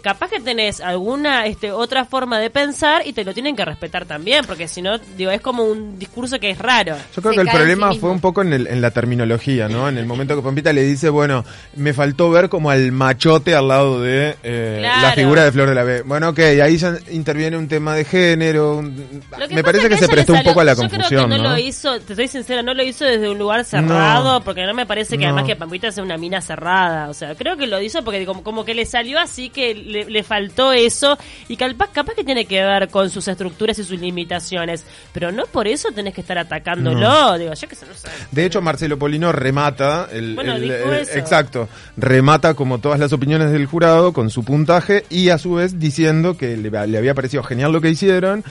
capaz 0.01 0.29
que 0.29 0.39
tenés 0.39 0.81
alguna 0.81 1.45
este, 1.45 1.71
otra 1.71 2.05
forma 2.05 2.39
de 2.39 2.49
pensar 2.49 3.05
y 3.05 3.13
te 3.13 3.23
lo 3.23 3.33
tienen 3.33 3.55
que 3.55 3.65
respetar 3.65 4.05
también, 4.05 4.45
porque 4.45 4.67
si 4.67 4.81
no, 4.81 4.97
digo, 5.17 5.31
es 5.31 5.41
como 5.41 5.63
un 5.63 5.97
discurso 5.99 6.39
que 6.39 6.49
es 6.49 6.57
raro. 6.57 6.95
Yo 7.15 7.21
creo 7.21 7.33
Se 7.33 7.35
que 7.37 7.41
el 7.41 7.49
problema 7.49 7.91
sí 7.93 7.99
fue 7.99 8.09
un 8.11 8.19
poco 8.19 8.41
en, 8.41 8.53
el- 8.53 8.67
en 8.67 8.81
la 8.81 8.91
terminología, 8.91 9.67
¿no? 9.67 9.87
En 9.89 9.97
el 9.97 10.05
momento 10.05 10.35
que 10.35 10.41
Pampita 10.41 10.71
le 10.73 10.83
dice, 10.83 11.09
bueno, 11.09 11.43
me 11.75 11.93
faltó 11.93 12.29
ver 12.31 12.49
como 12.49 12.69
al 12.69 12.91
machote 12.91 13.55
al 13.55 13.67
lado 13.67 14.01
de 14.01 14.35
eh, 14.43 14.77
Claro. 14.81 15.01
la 15.01 15.11
figura 15.13 15.43
de 15.43 15.51
Flor 15.51 15.69
de 15.69 15.75
la 15.75 15.83
B. 15.83 16.01
Bueno, 16.03 16.29
ok, 16.29 16.39
ahí 16.39 16.77
ya 16.77 16.95
interviene 17.11 17.57
un 17.57 17.67
tema 17.67 17.95
de 17.95 18.05
género. 18.05 18.77
un- 18.77 19.23
me 19.51 19.63
parece 19.63 19.89
que, 19.89 19.97
se 19.97 20.07
prestó 20.07 20.33
un 20.33 20.43
poco 20.43 20.61
a 20.61 20.63
la 20.63 20.75
confusión, 20.75 21.01
Yo 21.03 21.07
creo 21.07 21.21
que 21.29 21.37
no, 21.37 21.43
¿no? 21.43 21.49
lo 21.51 21.57
hizo, 21.57 21.99
te 22.01 22.15
soy 22.15 22.27
sincera, 22.27 22.61
no 22.61 22.73
lo 22.73 22.83
hizo 22.83 23.05
desde 23.05 23.29
un 23.29 23.37
lugar 23.37 23.63
cerrado, 23.65 24.39
No. 24.39 24.43
porque 24.43 24.65
no 24.65 24.73
me 24.73 24.85
parece 24.85 25.17
que 25.17 25.23
No. 25.25 25.31
además 25.31 25.45
que 25.45 25.55
Pampita 25.55 25.91
sea 25.91 26.03
una 26.03 26.17
mina 26.17 26.41
cerrada. 26.41 27.09
O 27.09 27.13
sea, 27.13 27.35
creo 27.35 27.57
que 27.57 27.67
lo 27.67 27.81
hizo 27.81 28.03
porque 28.03 28.25
como, 28.25 28.43
como 28.43 28.65
que 28.65 28.73
le 28.75 28.85
salió 28.85 29.19
así 29.19 29.49
que 29.49 29.73
le, 29.85 30.05
le 30.09 30.23
faltó 30.23 30.73
eso 30.73 31.17
y 31.47 31.55
capaz, 31.57 31.89
capaz 31.91 32.13
que 32.15 32.23
tiene 32.23 32.45
que 32.45 32.63
ver 32.63 32.89
con 32.89 33.09
sus 33.09 33.27
estructuras 33.27 33.77
y 33.79 33.83
sus 33.83 33.99
limitaciones. 33.99 34.83
Pero 35.13 35.31
no 35.31 35.45
por 35.45 35.67
eso 35.67 35.89
tenés 35.93 36.13
que 36.13 36.21
estar 36.21 36.37
atacándolo. 36.37 37.37
Digo, 37.37 37.53
yo 37.53 37.67
que 37.67 37.75
sé, 37.75 37.85
no 37.85 37.93
sé. 37.93 38.07
De 38.31 38.45
hecho, 38.45 38.61
Marcelo 38.61 38.97
Polino 38.99 39.31
remata, 39.31 40.07
el, 40.11 40.35
Bueno, 40.35 40.55
el- 40.55 40.61
dijo 40.63 40.73
el- 40.93 41.01
eso. 41.01 41.17
exacto, 41.17 41.69
remata 41.97 42.53
como 42.55 42.79
todas 42.79 42.99
las 42.99 43.13
opiniones 43.13 43.51
del 43.51 43.65
jurado 43.67 44.11
con 44.13 44.29
su 44.29 44.43
puntaje 44.43 45.05
y 45.09 45.29
a 45.29 45.37
su 45.37 45.53
vez 45.53 45.79
diciendo 45.79 46.35
que 46.37 46.57
le, 46.57 46.69
le 46.87 46.97
había 46.97 47.13
parecido 47.13 47.43
genial 47.43 47.71
lo 47.71 47.81
que 47.81 47.89
hicieron, 47.89 48.43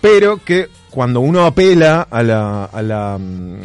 pero 0.00 0.42
que 0.44 0.68
cuando 0.90 1.20
uno 1.20 1.44
apela 1.46 2.06
a 2.10 2.22
la, 2.22 2.64
a 2.64 2.82
la, 2.82 3.16
mm, 3.18 3.60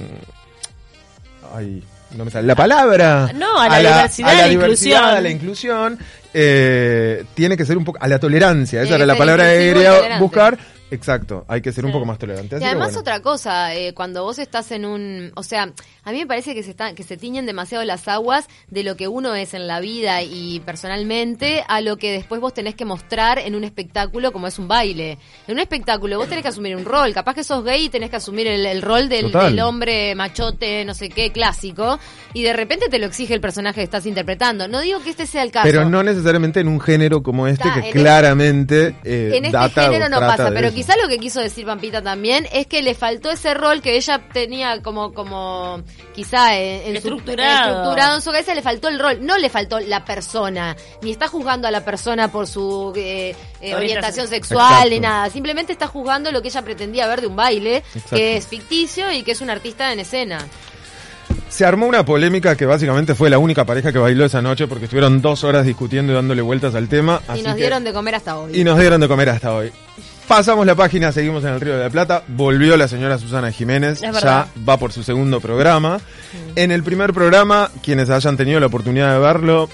ay, 1.55 1.83
no 2.15 2.25
me 2.25 2.31
sale 2.31 2.47
la 2.47 2.55
palabra, 2.55 3.29
No, 3.35 3.59
a 3.59 3.67
la 3.69 3.79
diversidad, 3.79 4.29
a 4.29 4.33
la 4.33 4.47
diversidad, 4.47 4.99
inclusión. 4.99 5.03
a 5.03 5.21
la 5.21 5.29
inclusión, 5.29 5.99
eh, 6.33 7.23
tiene 7.33 7.57
que 7.57 7.65
ser 7.65 7.77
un 7.77 7.83
poco 7.85 7.97
a 8.01 8.07
la 8.07 8.19
tolerancia, 8.19 8.81
esa 8.81 8.95
era 8.95 9.05
la 9.05 9.13
ser 9.13 9.19
palabra 9.19 9.45
que 9.45 9.57
quería 9.73 10.19
buscar. 10.19 10.57
Exacto, 10.95 11.45
hay 11.47 11.61
que 11.61 11.71
ser 11.71 11.85
un 11.85 11.91
poco 11.91 12.05
más 12.05 12.17
tolerante. 12.17 12.57
Y 12.59 12.63
además 12.63 12.87
bueno. 12.87 12.99
otra 13.01 13.19
cosa, 13.21 13.75
eh, 13.75 13.93
cuando 13.93 14.23
vos 14.23 14.39
estás 14.39 14.71
en 14.71 14.85
un, 14.85 15.31
o 15.35 15.43
sea, 15.43 15.71
a 16.03 16.11
mí 16.11 16.19
me 16.19 16.27
parece 16.27 16.53
que 16.53 16.63
se 16.63 16.71
están, 16.71 16.95
que 16.95 17.03
se 17.03 17.17
tiñen 17.17 17.45
demasiado 17.45 17.83
las 17.83 18.07
aguas 18.07 18.47
de 18.69 18.83
lo 18.83 18.95
que 18.95 19.07
uno 19.07 19.35
es 19.35 19.53
en 19.53 19.67
la 19.67 19.79
vida 19.79 20.21
y 20.21 20.61
personalmente 20.61 21.63
a 21.67 21.81
lo 21.81 21.97
que 21.97 22.11
después 22.11 22.39
vos 22.41 22.53
tenés 22.53 22.75
que 22.75 22.85
mostrar 22.85 23.39
en 23.39 23.55
un 23.55 23.63
espectáculo 23.63 24.31
como 24.31 24.47
es 24.47 24.57
un 24.57 24.67
baile. 24.67 25.17
En 25.47 25.55
un 25.55 25.59
espectáculo 25.59 26.17
vos 26.17 26.29
tenés 26.29 26.43
que 26.43 26.49
asumir 26.49 26.75
un 26.75 26.85
rol, 26.85 27.13
capaz 27.13 27.33
que 27.33 27.43
sos 27.43 27.63
gay 27.63 27.85
y 27.85 27.89
tenés 27.89 28.09
que 28.09 28.15
asumir 28.15 28.47
el, 28.47 28.65
el 28.65 28.81
rol 28.81 29.09
del, 29.09 29.59
hombre 29.59 30.15
machote, 30.15 30.85
no 30.85 30.93
sé 30.93 31.09
qué, 31.09 31.31
clásico, 31.31 31.99
y 32.33 32.43
de 32.43 32.53
repente 32.53 32.87
te 32.89 32.99
lo 32.99 33.05
exige 33.05 33.33
el 33.33 33.41
personaje 33.41 33.81
que 33.81 33.83
estás 33.83 34.05
interpretando. 34.05 34.67
No 34.67 34.81
digo 34.81 35.01
que 35.03 35.09
este 35.09 35.25
sea 35.25 35.43
el 35.43 35.51
caso. 35.51 35.65
Pero 35.65 35.89
no 35.89 36.03
necesariamente 36.03 36.59
en 36.59 36.67
un 36.67 36.79
género 36.79 37.21
como 37.21 37.47
este 37.47 37.67
Está, 37.67 37.81
que 37.81 37.87
en 37.87 37.93
claramente 37.93 38.95
eh, 39.03 39.31
en 39.33 39.45
este 39.45 39.57
data 39.57 39.85
género 39.85 40.09
no 40.09 40.19
pasa, 40.19 40.51
pero 40.51 40.67
eso. 40.67 40.75
Quizá 40.85 40.97
lo 41.01 41.07
que 41.07 41.17
quiso 41.19 41.39
decir 41.41 41.65
Pampita 41.65 42.01
también 42.01 42.47
es 42.51 42.67
que 42.67 42.81
le 42.81 42.93
faltó 42.93 43.31
ese 43.31 43.53
rol 43.53 43.81
que 43.81 43.95
ella 43.97 44.21
tenía 44.31 44.81
como 44.81 45.13
como 45.13 45.81
quizá 46.13 46.55
en, 46.57 46.81
en 46.81 46.91
su 47.01 47.07
Estructurado. 47.09 47.69
estructurado 47.77 48.15
en 48.15 48.21
su 48.21 48.31
cabeza 48.31 48.53
le 48.55 48.61
faltó 48.61 48.87
el 48.89 48.99
rol, 48.99 49.17
no 49.25 49.37
le 49.37 49.49
faltó 49.49 49.79
la 49.79 50.05
persona, 50.05 50.75
ni 51.01 51.11
está 51.11 51.27
juzgando 51.27 51.67
a 51.67 51.71
la 51.71 51.83
persona 51.83 52.27
por 52.31 52.47
su 52.47 52.93
eh, 52.95 53.35
eh, 53.61 53.75
Orientación. 53.75 54.27
sexual 54.27 54.71
Exacto. 54.71 54.89
ni 54.91 54.99
nada, 54.99 55.29
simplemente 55.29 55.71
está 55.73 55.87
juzgando 55.87 56.31
lo 56.31 56.41
que 56.41 56.49
ella 56.49 56.61
pretendía 56.61 57.07
ver 57.07 57.21
de 57.21 57.27
un 57.27 57.35
baile 57.35 57.77
Exacto. 57.77 58.15
que 58.15 58.37
es 58.37 58.47
ficticio 58.47 59.11
y 59.11 59.23
que 59.23 59.31
es 59.31 59.41
un 59.41 59.49
artista 59.49 59.91
en 59.91 59.99
escena. 60.01 60.37
Se 61.49 61.65
armó 61.65 61.85
una 61.87 62.03
polémica 62.05 62.55
que 62.55 62.65
básicamente 62.65 63.15
fue 63.15 63.29
la 63.29 63.37
única 63.37 63.65
pareja 63.65 63.91
que 63.91 63.97
bailó 63.99 64.25
esa 64.25 64.41
noche 64.41 64.67
porque 64.67 64.85
estuvieron 64.85 65.21
dos 65.21 65.43
horas 65.43 65.65
discutiendo 65.65 66.11
y 66.11 66.15
dándole 66.15 66.41
vueltas 66.41 66.75
al 66.75 66.87
tema. 66.89 67.21
Y 67.27 67.31
así 67.31 67.41
nos 67.43 67.53
que- 67.55 67.61
dieron 67.61 67.83
de 67.83 67.93
comer 67.93 68.15
hasta 68.15 68.37
hoy. 68.37 68.59
y 68.59 68.63
nos 68.63 68.77
dieron 68.79 68.99
de 69.01 69.07
comer 69.07 69.29
hasta 69.29 69.53
hoy. 69.53 69.71
Pasamos 70.27 70.65
la 70.65 70.73
página, 70.73 71.11
seguimos 71.11 71.43
en 71.43 71.51
el 71.51 71.61
Río 71.61 71.77
de 71.77 71.83
la 71.83 71.89
Plata. 71.91 72.23
Volvió 72.27 72.75
la 72.77 72.87
señora 72.87 73.19
Susana 73.19 73.51
Jiménez, 73.51 74.01
Es 74.01 74.21
ya 74.21 74.47
va 74.67 74.77
por 74.77 74.91
su 74.91 75.03
segundo 75.03 75.39
programa. 75.39 75.99
En 76.55 76.71
el 76.71 76.83
primer 76.83 77.13
programa, 77.13 77.69
quienes 77.83 78.09
hayan 78.09 78.35
tenido 78.35 78.59
la 78.59 78.65
oportunidad 78.65 79.13
de 79.13 79.19
verlo, 79.19 79.69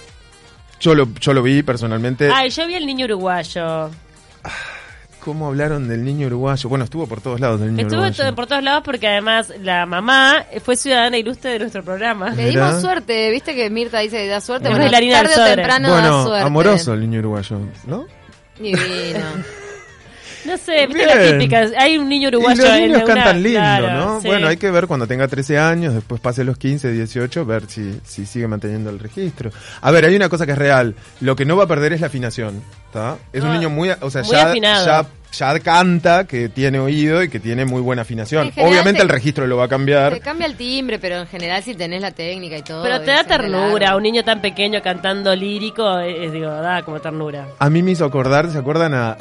yo 0.82 0.94
lo, 0.94 1.08
yo 1.22 1.34
lo 1.34 1.42
vi 1.42 1.64
personalmente. 1.64 2.30
Ay, 2.34 2.50
yo 2.50 2.68
vi 2.68 2.74
el 2.76 2.86
niño 2.86 3.06
uruguayo. 3.06 3.90
¿Cómo 5.24 5.48
hablaron 5.48 5.88
del 5.88 6.04
niño 6.04 6.28
uruguayo? 6.28 6.68
Bueno, 6.68 6.84
estuvo 6.84 7.08
por 7.08 7.22
todos 7.22 7.40
lados 7.40 7.60
del 7.62 7.70
niño 7.74 7.84
Estuvo 7.84 8.00
uruguayo. 8.02 8.24
todo- 8.24 8.36
por 8.36 8.48
todos 8.48 8.64
lados 8.64 8.82
porque 8.84 9.08
además 9.08 9.54
la 9.62 9.86
mamá 9.86 10.44
fue 10.66 10.76
ciudadana 10.76 11.18
ilustre 11.18 11.52
de 11.52 11.60
nuestro 11.60 11.84
programa. 11.84 12.32
Le 12.32 12.50
dimos 12.50 12.82
suerte, 12.82 13.30
viste 13.30 13.56
que 13.56 13.70
Mirta 13.70 14.00
dice 14.00 14.18
que 14.18 14.28
da 14.28 14.42
suerte. 14.42 14.68
Bueno, 14.70 14.90
tarde 14.90 15.34
o 15.40 15.56
temprano 15.56 15.90
da 15.96 16.24
suerte. 16.24 16.46
amoroso 16.46 16.94
el 16.94 17.02
niño 17.02 17.20
uruguayo, 17.20 17.60
¿no? 17.86 18.06
Divino. 18.60 18.80
No 20.46 20.58
sé, 20.58 20.88
viste 20.88 21.06
la 21.06 21.16
Bien. 21.16 21.38
típica. 21.40 21.68
Hay 21.78 21.98
un 21.98 22.10
niño 22.10 22.30
Y 22.30 22.36
uruguayo 22.36 22.64
los 22.64 22.74
en 22.74 22.82
niños 22.84 23.04
una- 23.04 23.14
cantan 23.14 23.44
lindo, 23.44 23.60
claro, 23.60 23.92
¿no? 23.92 24.22
sí. 24.22 24.28
Bueno, 24.28 24.48
hay 24.48 24.58
que 24.58 24.72
ver 24.72 24.88
cuando 24.88 25.08
tenga 25.08 25.28
13 25.28 25.60
años, 25.60 25.94
después 25.94 26.20
pase 26.22 26.44
los 26.44 26.58
15, 26.58 26.92
18, 26.92 27.46
ver 27.46 27.64
si, 27.68 28.00
si 28.06 28.26
sigue 28.26 28.48
manteniendo 28.48 28.90
el 28.90 29.00
registro. 29.00 29.52
A 29.82 29.92
ver, 29.92 30.06
hay 30.06 30.16
una 30.16 30.30
cosa 30.30 30.46
que 30.46 30.54
es 30.54 30.58
real. 30.58 30.96
Lo 31.20 31.36
que 31.36 31.46
no 31.46 31.56
va 31.58 31.66
a 31.66 31.68
perder 31.68 31.94
es 31.94 32.02
la 32.02 32.08
afinación, 32.08 32.62
¿está? 32.88 33.18
Es 33.34 33.44
un 33.44 33.50
Ah, 33.50 33.54
niño 33.54 33.70
muy, 33.70 33.90
o 34.00 34.10
sea, 34.10 34.24
muy 34.24 34.32
ya, 34.32 34.50
afinado. 34.50 34.86
ya, 34.86 35.06
ya 35.54 35.60
canta, 35.60 36.26
que 36.26 36.50
tiene 36.50 36.80
oído 36.80 37.24
y 37.24 37.30
que 37.30 37.40
tiene 37.40 37.64
muy 37.66 37.82
buena 37.82 38.02
afinación. 38.02 38.52
Obviamente 38.58 39.00
te- 39.00 39.04
el 39.04 39.10
registro 39.10 39.48
lo 39.48 39.56
va 39.58 39.66
a 39.66 39.70
cambiar. 39.70 40.14
Te 40.14 40.20
cambia 40.20 40.46
el 40.48 40.56
timbre, 40.56 41.00
pero 41.00 41.20
en 41.20 41.28
general 41.28 41.64
si 41.64 41.74
tenés 41.76 42.02
la 42.02 42.12
técnica 42.12 42.58
y 42.58 42.64
todo. 42.64 42.84
Pero 42.84 43.00
te 43.02 43.12
da 43.12 43.24
ternura, 43.24 43.96
un 43.96 44.04
niño 44.04 44.24
tan 44.24 44.42
pequeño 44.42 44.82
cantando 44.82 45.34
lírico, 45.36 46.00
es, 46.00 46.32
digo, 46.34 46.50
da 46.50 46.82
como 46.84 47.00
ternura. 47.00 47.48
A 47.60 47.70
mí 47.70 47.82
me 47.84 47.92
hizo 47.92 48.04
acordar, 48.06 48.50
¿se 48.52 48.58
acuerdan 48.58 48.94
a...? 48.94 49.18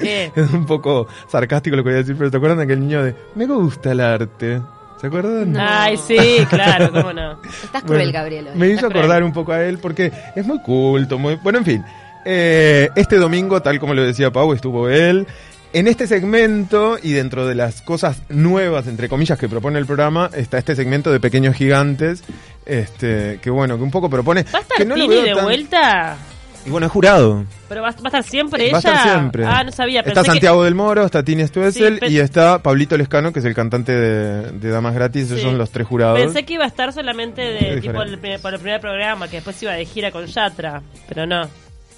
¿Qué? 0.00 0.32
es 0.36 0.50
un 0.52 0.66
poco 0.66 1.06
sarcástico 1.28 1.76
lo 1.76 1.82
que 1.82 1.90
voy 1.90 1.94
a 1.94 1.98
decir, 2.02 2.16
pero 2.16 2.30
¿se 2.30 2.36
acuerdan 2.36 2.58
de 2.58 2.64
aquel 2.64 2.80
niño 2.80 3.02
de... 3.04 3.14
Me 3.34 3.46
gusta 3.46 3.92
el 3.92 4.00
arte? 4.00 4.60
¿Se 5.00 5.06
acuerdan? 5.08 5.56
Ay, 5.58 5.96
sí, 5.96 6.16
claro, 6.48 6.92
cómo 6.92 7.12
no. 7.12 7.32
Estás 7.64 7.82
cruel, 7.82 8.02
Bueno, 8.02 8.12
Gabriel. 8.12 8.48
Me 8.54 8.68
hizo 8.68 8.86
acordar 8.86 9.08
cruel. 9.18 9.24
un 9.24 9.32
poco 9.32 9.52
a 9.52 9.62
él 9.64 9.78
porque 9.78 10.12
es 10.36 10.46
muy 10.46 10.60
culto, 10.60 11.18
muy... 11.18 11.36
Bueno, 11.42 11.58
en 11.58 11.64
fin. 11.64 11.84
Eh, 12.24 12.88
este 12.94 13.16
domingo, 13.16 13.60
tal 13.62 13.80
como 13.80 13.94
lo 13.94 14.02
decía 14.04 14.30
Pau, 14.30 14.52
estuvo 14.52 14.88
él. 14.88 15.26
En 15.72 15.88
este 15.88 16.06
segmento, 16.06 16.98
y 17.02 17.12
dentro 17.12 17.46
de 17.48 17.54
las 17.54 17.80
cosas 17.82 18.20
nuevas, 18.28 18.86
entre 18.86 19.08
comillas, 19.08 19.38
que 19.38 19.48
propone 19.48 19.78
el 19.78 19.86
programa, 19.86 20.30
está 20.34 20.58
este 20.58 20.76
segmento 20.76 21.10
de 21.10 21.18
Pequeños 21.18 21.56
Gigantes, 21.56 22.22
este, 22.66 23.38
que 23.42 23.48
bueno, 23.50 23.76
que 23.78 23.82
un 23.82 23.90
poco 23.90 24.08
propone... 24.10 24.44
¿Va 24.54 24.58
a 24.58 24.62
estar 24.62 24.76
que 24.76 24.84
no 24.84 24.94
lo 24.96 25.02
Tini 25.04 25.14
veo 25.16 25.24
de 25.24 25.34
tan- 25.34 25.44
vuelta? 25.44 26.16
Y 26.64 26.70
bueno, 26.70 26.86
es 26.86 26.92
jurado. 26.92 27.44
¿Pero 27.68 27.82
va, 27.82 27.88
va 27.90 27.94
a 28.04 28.06
estar 28.06 28.22
siempre 28.22 28.70
Va 28.70 28.78
a 28.78 28.80
ella? 28.80 28.92
estar 28.94 29.02
siempre. 29.10 29.44
Ah, 29.44 29.64
no 29.64 29.72
sabía. 29.72 30.00
Está 30.00 30.22
que- 30.22 30.26
Santiago 30.30 30.62
del 30.62 30.74
Moro, 30.76 31.04
está 31.04 31.24
Tini 31.24 31.44
Stuessel 31.46 31.98
Sí, 32.00 32.06
y 32.14 32.18
está 32.18 32.62
Pablito 32.62 32.96
Lescano, 32.96 33.32
que 33.32 33.40
es 33.40 33.44
el 33.44 33.54
cantante 33.54 33.90
de, 33.92 34.52
de 34.52 34.68
Damas 34.70 34.94
Gratis. 34.94 35.24
Esos 35.24 35.38
Sí. 35.38 35.44
son 35.44 35.58
los 35.58 35.70
tres 35.70 35.86
jurados. 35.88 36.18
Pensé 36.20 36.44
que 36.44 36.54
iba 36.54 36.64
a 36.64 36.68
estar 36.68 36.92
solamente 36.92 37.42
de 37.42 37.80
tipo 37.80 38.00
el 38.02 38.18
primer- 38.18 38.40
por 38.40 38.54
el 38.54 38.60
primer 38.60 38.80
programa, 38.80 39.26
que 39.28 39.36
después 39.38 39.60
iba 39.62 39.72
de 39.72 39.84
gira 39.84 40.12
con 40.12 40.24
Yatra, 40.26 40.82
pero 41.08 41.26
no. 41.26 41.48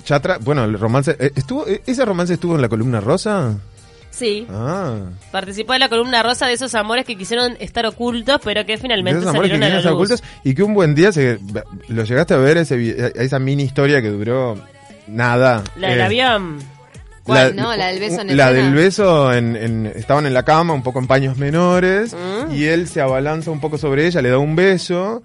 Chatra, 0.04 0.38
bueno, 0.40 0.64
el 0.64 0.78
romance. 0.78 1.16
eh, 1.18 1.32
estuvo, 1.34 1.66
eh, 1.66 1.82
¿Ese 1.86 2.04
romance 2.04 2.34
estuvo 2.34 2.54
en 2.54 2.62
la 2.62 2.68
columna 2.68 3.00
rosa? 3.00 3.54
Sí, 4.16 4.46
Ah. 4.48 4.96
participó 5.32 5.72
de 5.72 5.80
la 5.80 5.88
columna 5.88 6.22
rosa 6.22 6.46
de 6.46 6.52
esos 6.52 6.72
amores 6.76 7.04
que 7.04 7.16
quisieron 7.16 7.56
estar 7.58 7.84
ocultos, 7.86 8.40
pero 8.44 8.64
que 8.64 8.72
De 8.72 8.78
finalmente 8.78 9.18
esos 9.20 9.30
amores 9.30 9.50
que 9.50 9.56
salieron 9.56 9.78
a 9.78 9.82
la 9.82 9.90
luz. 9.90 9.94
ocultos 9.96 10.22
y 10.44 10.54
que 10.54 10.62
un 10.62 10.72
buen 10.74 10.94
día 10.94 11.10
se, 11.10 11.40
lo 11.88 12.04
llegaste 12.04 12.34
a 12.34 12.36
ver 12.36 12.58
ese, 12.58 13.12
a 13.16 13.22
esa 13.22 13.38
mini 13.40 13.64
historia 13.64 14.00
que 14.00 14.10
duró 14.10 14.56
nada. 15.08 15.64
La 15.76 15.88
del 15.90 15.98
Eh, 15.98 16.02
avión. 16.04 16.58
¿Cuál? 17.24 17.56
No, 17.56 17.74
la 17.74 17.86
del 17.86 17.98
beso 18.00 18.20
en 18.20 18.36
La 18.36 18.50
escena. 18.50 18.64
del 18.66 18.74
beso, 18.74 19.32
en, 19.32 19.56
en- 19.56 19.86
estaban 19.96 20.26
en 20.26 20.34
la 20.34 20.42
cama, 20.44 20.74
un 20.74 20.82
poco 20.82 20.98
en 20.98 21.06
paños 21.06 21.38
menores, 21.38 22.12
Mm. 22.14 22.52
y 22.54 22.64
él 22.64 22.86
se 22.86 23.00
abalanza 23.00 23.50
un 23.50 23.60
poco 23.60 23.78
sobre 23.78 24.06
ella, 24.06 24.20
le 24.20 24.28
da 24.28 24.36
un 24.38 24.54
beso, 24.54 25.22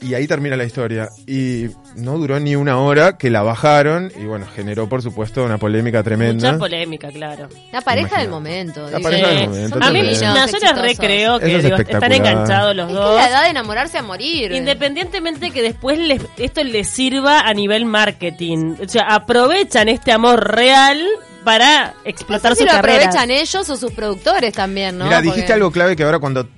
y 0.00 0.14
ahí 0.14 0.26
termina 0.26 0.56
la 0.56 0.64
historia. 0.64 1.08
Y 1.26 1.66
no 1.96 2.18
duró 2.18 2.38
ni 2.40 2.56
una 2.56 2.78
hora 2.78 3.16
que 3.16 3.30
la 3.30 3.42
bajaron, 3.42 4.12
y 4.20 4.24
bueno, 4.24 4.46
generó 4.54 4.88
por 4.88 5.00
supuesto 5.02 5.44
una 5.44 5.56
polémica 5.58 6.02
tremenda. 6.02 6.48
Mucha 6.52 6.58
polémica, 6.58 7.08
claro. 7.08 7.48
La 7.72 7.80
pareja 7.80 8.20
del 8.20 8.28
momento. 8.28 8.82
La 8.90 8.98
dice. 8.98 9.02
pareja 9.02 9.28
del 9.28 9.38
Sí. 9.40 9.46
momento, 9.46 9.74
A 9.76 9.78
mí, 9.78 9.84
también. 9.84 10.04
no, 10.06 10.10
yo 10.12 10.34
les 10.34 10.54
Exitosos. 10.54 10.82
recreo 10.82 11.40
que 11.40 11.56
es 11.56 11.62
digo, 11.64 11.76
están 11.76 12.12
enganchados 12.12 12.76
los 12.76 12.86
Es 12.88 12.92
que 12.92 13.00
dos. 13.00 13.16
es 13.18 13.22
la 13.24 13.28
edad 13.30 13.42
de 13.44 13.48
enamorarse 13.50 13.98
a 13.98 14.02
morir. 14.02 14.52
Independientemente 14.52 15.50
que 15.50 15.62
después 15.62 15.98
les, 15.98 16.20
esto 16.36 16.62
les 16.64 16.88
sirva 16.88 17.40
a 17.40 17.54
nivel 17.54 17.86
marketing. 17.86 18.74
O 18.84 18.88
sea, 18.88 19.02
aprovechan 19.14 19.88
este 19.88 20.12
amor 20.12 20.54
real 20.54 21.00
para 21.44 21.88
No 21.88 21.92
explotar 22.04 22.52
sé 22.52 22.58
si 22.58 22.62
su 22.62 22.66
lo 22.66 22.72
carrera. 22.72 22.98
aprovechan 23.04 23.30
ellos 23.30 23.68
o 23.68 23.76
sus 23.76 23.92
productores 23.92 24.52
también, 24.54 24.96
¿no? 24.98 25.04
Mira, 25.04 25.20
dijiste 25.20 25.42
Porque- 25.42 25.52
algo 25.52 25.70
clave 25.70 25.94
que 25.96 26.02
ahora 26.02 26.18
cuando 26.18 26.48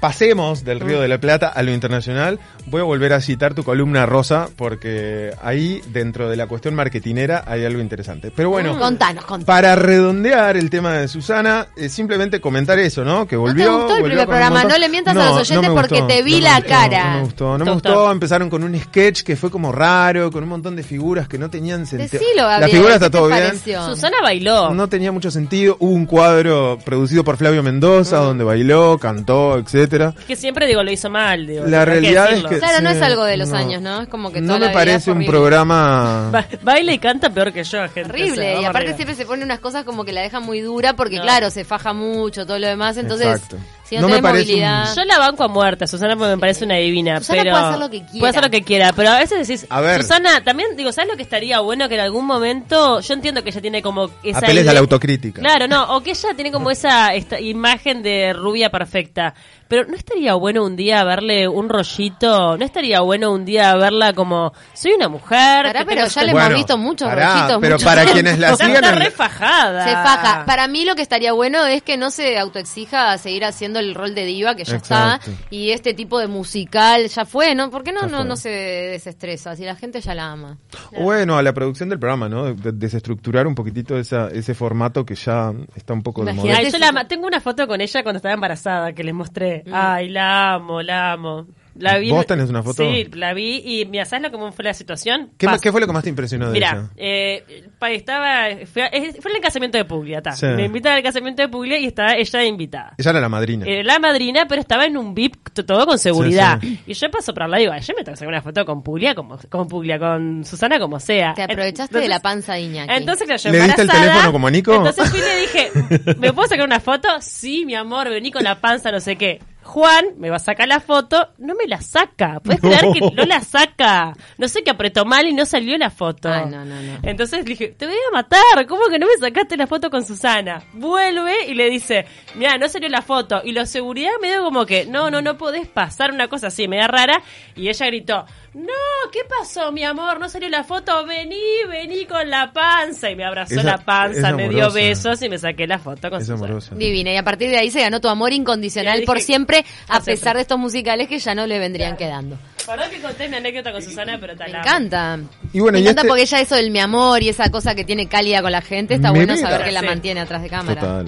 pasemos 0.00 0.64
del 0.64 0.80
Mm. 0.80 0.86
Río 0.86 1.00
de 1.00 1.08
la 1.08 1.18
Plata 1.18 1.48
a 1.48 1.62
lo 1.62 1.72
internacional, 1.72 2.38
voy 2.66 2.80
a 2.80 2.84
volver 2.84 3.12
a 3.12 3.20
citar 3.20 3.54
tu 3.54 3.62
columna 3.64 4.06
rosa 4.06 4.48
porque 4.56 5.32
ahí 5.42 5.80
dentro 5.92 6.28
de 6.28 6.36
la 6.36 6.46
cuestión 6.46 6.74
marketinera 6.74 7.44
hay 7.46 7.64
algo 7.64 7.80
interesante. 7.80 8.30
Pero 8.34 8.50
bueno, 8.50 8.78
Contanos, 8.78 9.24
contanos. 9.24 9.46
para 9.46 9.76
redondear 9.76 10.56
el 10.56 10.70
tema 10.70 10.94
de 10.94 11.08
Susana, 11.08 11.66
eh, 11.76 11.88
simplemente 11.88 12.40
comentar 12.40 12.78
eso, 12.78 13.04
¿no? 13.04 13.26
Que 13.26 13.36
volvió. 13.36 13.64
te 13.64 13.70
gustó 13.70 13.96
el 13.96 14.02
volvió 14.02 14.06
primer 14.18 14.26
programa, 14.26 14.64
no 14.64 14.78
le 14.78 14.88
mientas 14.88 15.16
a 15.16 15.30
los 15.30 15.50
oyentes 15.50 15.70
porque 15.70 16.02
te 16.02 16.22
vi 16.22 16.40
la 16.40 16.56
gustó, 16.56 16.68
cara. 16.68 17.04
No 17.04 17.16
me 17.18 17.24
gustó, 17.24 17.44
no 17.52 17.58
¿Te 17.58 17.64
me 17.64 17.70
gustó? 17.74 17.88
gustó. 17.94 18.12
Empezaron 18.12 18.50
con 18.50 18.64
un 18.64 18.78
sketch 18.78 19.22
que 19.22 19.36
fue 19.36 19.50
como 19.50 19.72
raro, 19.72 20.30
con 20.30 20.42
un 20.42 20.48
montón 20.48 20.76
de 20.76 20.82
figuras 20.82 21.28
que 21.28 21.38
no 21.38 21.48
tenían 21.50 21.86
sentido. 21.86 22.20
La 22.36 22.68
figura 22.68 22.88
¿qué 22.90 22.94
está 22.94 23.10
todo 23.10 23.28
bien. 23.28 23.58
Susana 23.58 24.16
bailó. 24.22 24.70
No 24.74 24.88
tenía 24.88 25.12
mucho 25.12 25.30
sentido. 25.30 25.76
Hubo 25.78 25.92
un 25.92 26.06
cuadro 26.06 26.78
producido 26.84 27.24
por 27.24 27.36
Flavio 27.36 27.62
Mendoza 27.62 28.20
Mm. 28.20 28.24
donde 28.24 28.44
bailó, 28.44 28.93
cantó, 28.98 29.58
etcétera. 29.58 30.14
Que 30.26 30.36
siempre 30.36 30.66
digo, 30.66 30.82
lo 30.82 30.90
hizo 30.90 31.10
mal. 31.10 31.46
Digo, 31.46 31.64
La 31.66 31.80
que 31.80 31.84
realidad 31.86 32.32
es 32.32 32.44
que 32.44 32.58
Claro, 32.58 32.80
no 32.82 32.90
es 32.90 33.02
algo 33.02 33.24
de 33.24 33.36
los 33.36 33.48
no. 33.50 33.56
años, 33.56 33.82
¿no? 33.82 34.02
Es 34.02 34.08
como 34.08 34.32
que 34.32 34.40
no 34.40 34.58
me 34.58 34.70
parece 34.70 35.10
un 35.10 35.18
horrible. 35.18 35.30
programa. 35.32 36.30
Ba- 36.30 36.46
baila 36.62 36.92
y 36.92 36.98
canta 36.98 37.30
peor 37.30 37.52
que 37.52 37.64
yo, 37.64 37.80
gente. 37.88 38.10
Horrible, 38.10 38.32
O 38.32 38.34
sea, 38.34 38.60
y 38.60 38.64
aparte 38.64 38.78
arriba. 38.90 38.96
siempre 38.96 39.14
se 39.16 39.26
pone 39.26 39.44
unas 39.44 39.58
cosas 39.60 39.84
como 39.84 40.04
que 40.04 40.12
la 40.12 40.22
dejan 40.22 40.42
muy 40.42 40.60
dura 40.60 40.94
porque 40.94 41.16
No. 41.16 41.22
claro, 41.22 41.50
se 41.50 41.64
faja 41.64 41.92
mucho, 41.92 42.46
todo 42.46 42.58
lo 42.58 42.66
demás, 42.66 42.96
entonces 42.96 43.26
Exacto. 43.26 43.56
Si 43.84 43.96
no, 43.96 44.02
No 44.02 44.08
me 44.08 44.22
parece 44.22 44.54
un-. 44.54 44.94
Yo 44.96 45.04
la 45.04 45.18
banco 45.18 45.44
a 45.44 45.48
muerte, 45.48 45.86
Susana 45.86 46.16
porque 46.16 46.32
me 46.34 46.38
parece 46.38 46.64
una 46.64 46.76
divina. 46.76 47.18
Susana 47.20 47.42
pero 47.42 47.52
puede 47.54 47.64
hacer 47.66 47.78
lo 47.80 47.90
que 47.90 47.98
quiera. 47.98 48.18
Puede 48.18 48.30
hacer 48.30 48.42
lo 48.44 48.50
que 48.50 48.62
quiera, 48.62 48.92
pero 48.94 49.10
a 49.10 49.18
veces 49.18 49.46
decís, 49.46 49.66
A 49.70 49.80
ver. 49.80 50.02
Susana, 50.02 50.42
también 50.42 50.76
digo, 50.76 50.90
¿sabes 50.92 51.10
lo 51.10 51.16
que 51.16 51.22
estaría 51.22 51.60
bueno? 51.60 51.88
Que 51.88 51.94
en 51.96 52.00
algún 52.00 52.24
momento, 52.26 53.00
yo 53.00 53.14
entiendo 53.14 53.42
que 53.42 53.50
ella 53.50 53.60
tiene 53.60 53.82
como 53.82 54.10
esa 54.22 54.38
Apeles 54.38 54.62
idea- 54.62 54.70
a 54.70 54.74
la 54.74 54.80
autocrítica. 54.80 55.40
Claro, 55.40 55.68
no, 55.68 55.96
o 55.96 56.00
que 56.02 56.10
ella 56.10 56.28
tiene 56.34 56.50
como 56.50 56.70
esa 56.70 57.14
esta 57.14 57.40
imagen 57.40 58.02
de 58.02 58.32
rubia 58.32 58.70
perfecta. 58.70 59.34
Pero 59.68 59.86
¿no 59.88 59.94
estaría 59.96 60.34
bueno 60.34 60.64
un 60.64 60.76
día 60.76 61.02
verle 61.04 61.48
un 61.48 61.68
rollito? 61.68 62.56
¿No 62.56 62.64
estaría 62.64 63.00
bueno 63.00 63.32
un 63.32 63.44
día 63.44 63.74
verla 63.76 64.12
como, 64.12 64.52
soy 64.74 64.92
una 64.92 65.08
mujer? 65.08 65.64
Pará, 65.66 65.84
pero 65.86 66.06
ya 66.06 66.22
le 66.22 66.30
hemos 66.32 66.48
visto 66.54 66.78
muchos 66.78 67.08
pará, 67.08 67.34
rollitos, 67.34 67.58
Pero 67.60 67.74
muchos- 67.76 67.84
para 67.84 68.04
quienes 68.04 68.38
la 68.38 68.54
sigan. 68.56 68.74
está 68.76 68.88
en- 68.90 68.98
re 68.98 69.10
fajada. 69.10 69.84
Se 69.84 69.92
faja. 69.92 70.44
Para 70.46 70.68
mí 70.68 70.84
lo 70.84 70.94
que 70.94 71.02
estaría 71.02 71.32
bueno 71.32 71.64
es 71.66 71.82
que 71.82 71.96
no 71.96 72.10
se 72.10 72.38
autoexija 72.38 73.12
a 73.12 73.18
seguir 73.18 73.44
haciendo 73.44 73.78
el 73.80 73.94
rol 73.94 74.14
de 74.14 74.24
diva 74.26 74.54
que 74.54 74.64
ya 74.64 74.76
Exacto. 74.76 75.30
está 75.30 75.46
y 75.50 75.70
este 75.70 75.94
tipo 75.94 76.18
de 76.18 76.26
musical 76.28 77.06
ya 77.08 77.24
fue, 77.24 77.54
¿no? 77.54 77.70
¿Por 77.70 77.82
qué 77.82 77.92
no 77.92 78.02
Ya 78.02 78.06
no, 78.08 78.18
fue. 78.18 78.26
no 78.26 78.36
se 78.36 78.48
desestresa 78.50 79.56
si 79.56 79.64
la 79.64 79.74
gente 79.76 80.00
ya 80.00 80.14
la 80.14 80.30
ama? 80.32 80.58
Bueno, 80.98 81.36
a 81.36 81.42
la 81.42 81.52
producción 81.52 81.88
del 81.88 81.98
programa, 81.98 82.28
¿no? 82.28 82.44
De- 82.44 82.54
de- 82.54 82.72
desestructurar 82.72 83.46
un 83.46 83.54
poquitito 83.54 83.98
esa, 83.98 84.28
ese 84.28 84.54
formato 84.54 85.04
que 85.04 85.14
ya 85.14 85.52
está 85.74 85.94
un 85.94 86.02
poco 86.02 86.24
de 86.24 86.32
moda. 86.32 86.62
Yo 86.62 86.78
la 86.78 87.04
tengo 87.08 87.26
una 87.26 87.40
foto 87.40 87.66
con 87.66 87.80
ella 87.80 88.02
cuando 88.02 88.18
estaba 88.18 88.34
embarazada 88.34 88.92
que 88.92 89.02
les 89.02 89.14
mostré. 89.14 89.63
Mm. 89.66 89.72
Ay, 89.74 90.08
la 90.10 90.54
amo, 90.54 90.82
la 90.82 91.12
amo. 91.12 91.46
La 91.76 91.98
vi, 91.98 92.08
¿Vos 92.10 92.24
tenés 92.24 92.48
una 92.50 92.62
foto? 92.62 92.84
Sí, 92.84 93.08
la 93.14 93.34
vi 93.34 93.60
y 93.64 93.84
mira, 93.86 94.04
¿sabes 94.04 94.30
lo 94.30 94.30
que 94.30 94.52
fue 94.52 94.64
la 94.64 94.74
situación? 94.74 95.30
¿Qué, 95.36 95.46
Pasa. 95.46 95.58
¿Qué 95.60 95.72
fue 95.72 95.80
lo 95.80 95.88
que 95.88 95.92
más 95.92 96.04
te 96.04 96.08
impresionó 96.08 96.46
de 96.46 96.52
Mira, 96.52 96.70
ella? 96.70 96.90
eh, 96.96 97.64
estaba, 97.90 98.46
fue, 98.72 98.88
fue 99.20 99.30
en 99.32 99.36
el 99.36 99.42
casamiento 99.42 99.76
de 99.76 99.84
Puglia, 99.84 100.22
ta. 100.22 100.32
Sí. 100.32 100.46
Me 100.46 100.66
invitan 100.66 100.92
al 100.92 101.02
casamiento 101.02 101.42
de 101.42 101.48
Puglia 101.48 101.76
y 101.78 101.86
estaba 101.86 102.14
ella 102.14 102.44
invitada. 102.44 102.94
Ella 102.96 103.10
era 103.10 103.20
la 103.20 103.28
madrina. 103.28 103.66
Eh, 103.66 103.82
la 103.82 103.98
madrina, 103.98 104.46
pero 104.48 104.60
estaba 104.60 104.86
en 104.86 104.96
un 104.96 105.14
VIP 105.16 105.48
todo 105.66 105.84
con 105.84 105.98
seguridad. 105.98 106.60
Sí, 106.60 106.78
Y 106.86 106.94
yo 106.94 107.10
paso 107.10 107.34
por 107.34 107.42
al 107.42 107.50
lado 107.50 107.60
y 107.60 107.64
digo, 107.64 107.72
"Ay, 107.72 107.80
yo 107.80 107.94
me 107.96 108.04
tengo 108.04 108.14
que 108.14 108.18
sacar 108.18 108.28
una 108.32 108.42
foto 108.42 108.64
con 108.64 108.82
Puglia, 108.84 109.16
como, 109.16 109.36
con 109.48 109.66
Puglia, 109.66 109.98
con 109.98 110.44
Susana, 110.44 110.78
como 110.78 111.00
sea. 111.00 111.34
Te 111.34 111.42
aprovechaste 111.42 111.98
de 111.98 112.08
la 112.08 112.20
panza 112.20 112.54
de 112.54 112.60
Iñaki. 112.62 112.92
entonces, 112.92 113.26
claro, 113.26 113.42
yo 113.42 113.50
¿Le 113.50 113.60
diste 113.62 113.82
el 113.82 113.90
teléfono 113.90 114.30
como 114.32 114.46
a 114.46 114.50
Nico? 114.52 114.74
Entonces 114.76 115.10
fui 115.10 115.18
y 115.18 115.22
le 115.22 115.40
dije, 115.40 116.14
¿me 116.20 116.32
puedo 116.32 116.46
sacar 116.48 116.64
una 116.64 116.78
foto? 116.78 117.08
Sí, 117.20 117.64
mi 117.66 117.74
amor, 117.74 118.08
vení 118.10 118.30
con 118.30 118.44
la 118.44 118.60
panza, 118.60 118.92
no 118.92 119.00
sé 119.00 119.16
qué. 119.16 119.40
Juan 119.64 120.04
me 120.18 120.30
va 120.30 120.36
a 120.36 120.40
sacar 120.40 120.68
la 120.68 120.80
foto, 120.80 121.30
no 121.38 121.54
me 121.54 121.66
la 121.66 121.80
saca. 121.80 122.40
¿Puedes 122.40 122.60
creer 122.60 122.92
que 122.92 123.00
no 123.00 123.24
la 123.24 123.40
saca? 123.40 124.14
No 124.38 124.46
sé 124.46 124.62
qué 124.62 124.70
apretó 124.70 125.04
mal 125.04 125.26
y 125.26 125.32
no 125.32 125.46
salió 125.46 125.76
la 125.78 125.90
foto. 125.90 126.30
Ay, 126.30 126.46
no, 126.46 126.64
no, 126.64 126.80
no. 126.80 126.98
Entonces 127.02 127.40
le 127.40 127.44
dije, 127.44 127.68
te 127.68 127.86
voy 127.86 127.96
a 128.08 128.12
matar, 128.12 128.66
¿cómo 128.68 128.86
que 128.88 128.98
no 128.98 129.06
me 129.06 129.16
sacaste 129.18 129.56
la 129.56 129.66
foto 129.66 129.90
con 129.90 130.04
Susana? 130.04 130.62
Vuelve 130.74 131.46
y 131.48 131.54
le 131.54 131.70
dice, 131.70 132.06
mira, 132.34 132.58
no 132.58 132.68
salió 132.68 132.88
la 132.88 133.02
foto. 133.02 133.40
Y 133.44 133.52
la 133.52 133.66
seguridad 133.66 134.12
me 134.20 134.28
dio 134.28 134.44
como 134.44 134.66
que, 134.66 134.86
no, 134.86 135.10
no, 135.10 135.22
no 135.22 135.36
podés 135.36 135.66
pasar 135.66 136.12
una 136.12 136.28
cosa 136.28 136.48
así, 136.48 136.68
me 136.68 136.76
da 136.76 136.86
rara. 136.86 137.22
Y 137.56 137.68
ella 137.68 137.86
gritó, 137.86 138.26
no, 138.54 139.10
¿qué 139.12 139.20
pasó, 139.28 139.72
mi 139.72 139.82
amor? 139.84 140.20
¿No 140.20 140.28
salió 140.28 140.48
la 140.48 140.62
foto? 140.64 141.04
Vení, 141.06 141.34
vení 141.68 142.06
con 142.06 142.30
la 142.30 142.52
panza. 142.52 143.10
Y 143.10 143.16
me 143.16 143.24
abrazó 143.24 143.54
Esa- 143.54 143.62
la 143.64 143.78
panza, 143.78 144.28
es 144.30 144.34
me 144.36 144.48
dio 144.48 144.58
amorosa. 144.66 144.74
besos 144.74 145.22
y 145.22 145.28
me 145.28 145.38
saqué 145.38 145.66
la 145.66 145.78
foto 145.78 146.08
con 146.08 146.20
Es 146.20 146.26
Susana. 146.26 146.46
amorosa. 146.46 146.74
Divina, 146.76 147.12
y 147.12 147.16
a 147.16 147.22
partir 147.24 147.50
de 147.50 147.58
ahí 147.58 147.70
se 147.70 147.80
ganó 147.80 148.00
tu 148.00 148.08
amor 148.08 148.32
incondicional 148.32 149.02
por 149.04 149.20
siempre, 149.20 149.58
a 149.88 149.94
siempre. 150.00 150.14
pesar 150.14 150.36
de 150.36 150.42
estos 150.42 150.58
musicales 150.58 151.08
que 151.08 151.18
ya 151.18 151.34
no 151.34 151.46
le 151.46 151.58
vendrían 151.58 151.96
quedando. 151.96 152.38
Perdón 152.64 152.90
que 152.90 153.00
conté 153.00 153.28
mi 153.28 153.36
anécdota 153.36 153.72
con 153.72 153.82
Susana, 153.82 154.18
pero 154.20 154.34
Me 154.36 154.46
encanta. 154.58 155.18
Y 155.52 155.60
bueno, 155.60 155.74
Me 155.76 155.80
y 155.80 155.82
encanta 155.82 156.00
este- 156.02 156.08
porque 156.08 156.22
ella 156.22 156.40
eso 156.40 156.54
del 156.54 156.70
mi 156.70 156.78
amor 156.78 157.22
y 157.22 157.28
esa 157.28 157.50
cosa 157.50 157.74
que 157.74 157.84
tiene 157.84 158.08
cálida 158.08 158.40
con 158.40 158.52
la 158.52 158.62
gente, 158.62 158.94
está 158.94 159.10
Me 159.12 159.18
bueno 159.18 159.34
mira. 159.34 159.48
saber 159.50 159.66
que 159.66 159.72
la 159.72 159.80
Sí. 159.80 159.86
mantiene 159.86 160.20
atrás 160.20 160.42
de 160.42 160.48
cámara. 160.48 160.80
Total. 160.80 161.06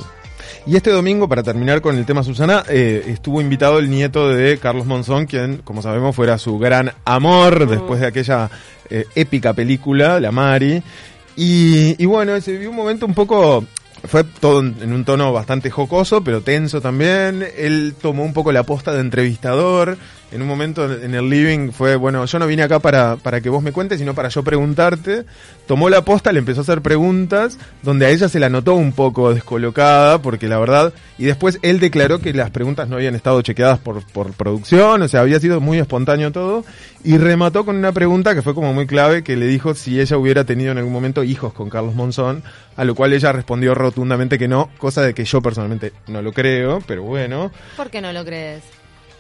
Y 0.67 0.75
este 0.75 0.91
domingo, 0.91 1.29
para 1.29 1.45
terminar 1.45 1.81
con 1.81 1.97
el 1.97 2.05
tema 2.05 2.25
Susana, 2.25 2.65
eh, 2.69 3.05
estuvo 3.07 3.41
invitado 3.41 3.79
el 3.79 3.89
nieto 3.89 4.29
de 4.29 4.59
Carlos 4.59 4.85
Monzón, 4.85 5.27
quien, 5.27 5.59
como 5.59 5.81
sabemos, 5.81 6.17
fuera 6.17 6.39
su 6.39 6.59
gran 6.59 6.93
amor 7.05 7.69
después 7.69 8.01
de 8.01 8.09
aquella 8.09 8.51
eh, 8.91 9.07
épica 9.15 9.53
película, 9.53 10.19
La 10.19 10.33
Mari. 10.33 10.83
Y, 11.37 12.03
y 12.03 12.07
bueno, 12.07 12.41
se 12.41 12.51
vivió 12.53 12.71
un 12.71 12.77
momento 12.77 13.07
un 13.07 13.15
poco... 13.15 13.65
Fue 14.09 14.25
todo 14.25 14.61
en 14.61 14.93
un 14.93 15.05
tono 15.05 15.33
bastante 15.33 15.71
jocoso, 15.71 16.23
pero 16.23 16.41
tenso 16.41 16.81
también. 16.81 17.47
Él 17.57 17.95
tomó 18.01 18.25
un 18.25 18.33
poco 18.33 18.51
la 18.51 18.65
posta 18.65 18.93
de 18.93 19.01
entrevistador. 19.01 19.97
En 20.33 20.43
un 20.43 20.49
momento 20.49 20.93
en 20.93 21.15
el 21.15 21.31
living 21.31 21.71
fue, 21.71 21.95
bueno, 21.95 22.25
yo 22.25 22.39
no 22.41 22.49
vine 22.49 22.65
acá 22.65 22.81
para, 22.81 23.15
para 23.15 23.41
que 23.41 23.49
vos 23.49 23.63
me 23.63 23.71
cuentes, 23.71 24.01
sino 24.01 24.13
para 24.13 24.29
yo 24.29 24.43
preguntarte. 24.43 25.25
Tomó 25.69 25.89
la 25.89 26.05
posta, 26.05 26.33
le 26.33 26.41
empezó 26.41 26.61
a 26.61 26.63
hacer 26.63 26.83
preguntas, 26.83 27.59
donde 27.83 28.07
a 28.07 28.11
ella 28.11 28.29
se 28.29 28.41
la 28.41 28.49
notó 28.49 28.75
un 28.75 28.93
poco 28.93 29.33
descolocada, 29.33 30.21
porque 30.21 30.49
la 30.49 30.59
verdad, 30.59 30.93
y 31.17 31.27
después 31.27 31.61
él 31.63 31.79
declaró 31.79 32.19
que 32.19 32.35
las 32.35 32.51
preguntas 32.51 32.89
no 32.89 32.97
habían 32.97 33.15
estado 33.15 33.41
chequeadas 33.41 33.79
por, 33.79 34.05
por 34.13 34.33
producción, 34.33 35.01
o 35.01 35.09
sea, 35.09 35.21
había 35.21 35.39
sido 35.39 35.61
muy 35.61 35.79
espontáneo 35.79 36.33
todo, 36.33 36.65
y 37.05 37.19
remató 37.19 37.65
con 37.65 37.77
una 37.77 37.93
pregunta 37.93 38.35
que 38.35 38.43
fue 38.43 38.55
como 38.55 38.73
muy 38.75 38.87
clave, 38.89 39.23
que 39.23 39.37
le 39.37 39.47
dijo 39.47 39.75
si 39.75 40.01
ella 40.01 40.19
hubiera 40.19 40.45
tenido 40.45 40.73
en 40.73 40.79
algún 40.79 40.93
momento 40.93 41.23
hijos 41.23 41.53
con 41.53 41.71
Carlos 41.71 41.95
Monzón, 41.95 42.43
a 42.77 42.85
lo 42.85 42.97
cual 42.97 43.13
ella 43.13 43.31
respondió 43.31 43.75
rotundamente 43.77 44.39
que 44.39 44.49
no, 44.49 44.71
cosa 44.79 45.03
de 45.03 45.15
que 45.15 45.25
yo 45.25 45.41
personalmente 45.41 45.93
no 46.09 46.21
lo 46.21 46.33
creo, 46.33 46.83
pero 46.85 47.05
bueno. 47.05 47.53
¿Por 47.77 47.91
qué 47.91 48.01
no 48.01 48.13
lo 48.13 48.25
crees? 48.25 48.65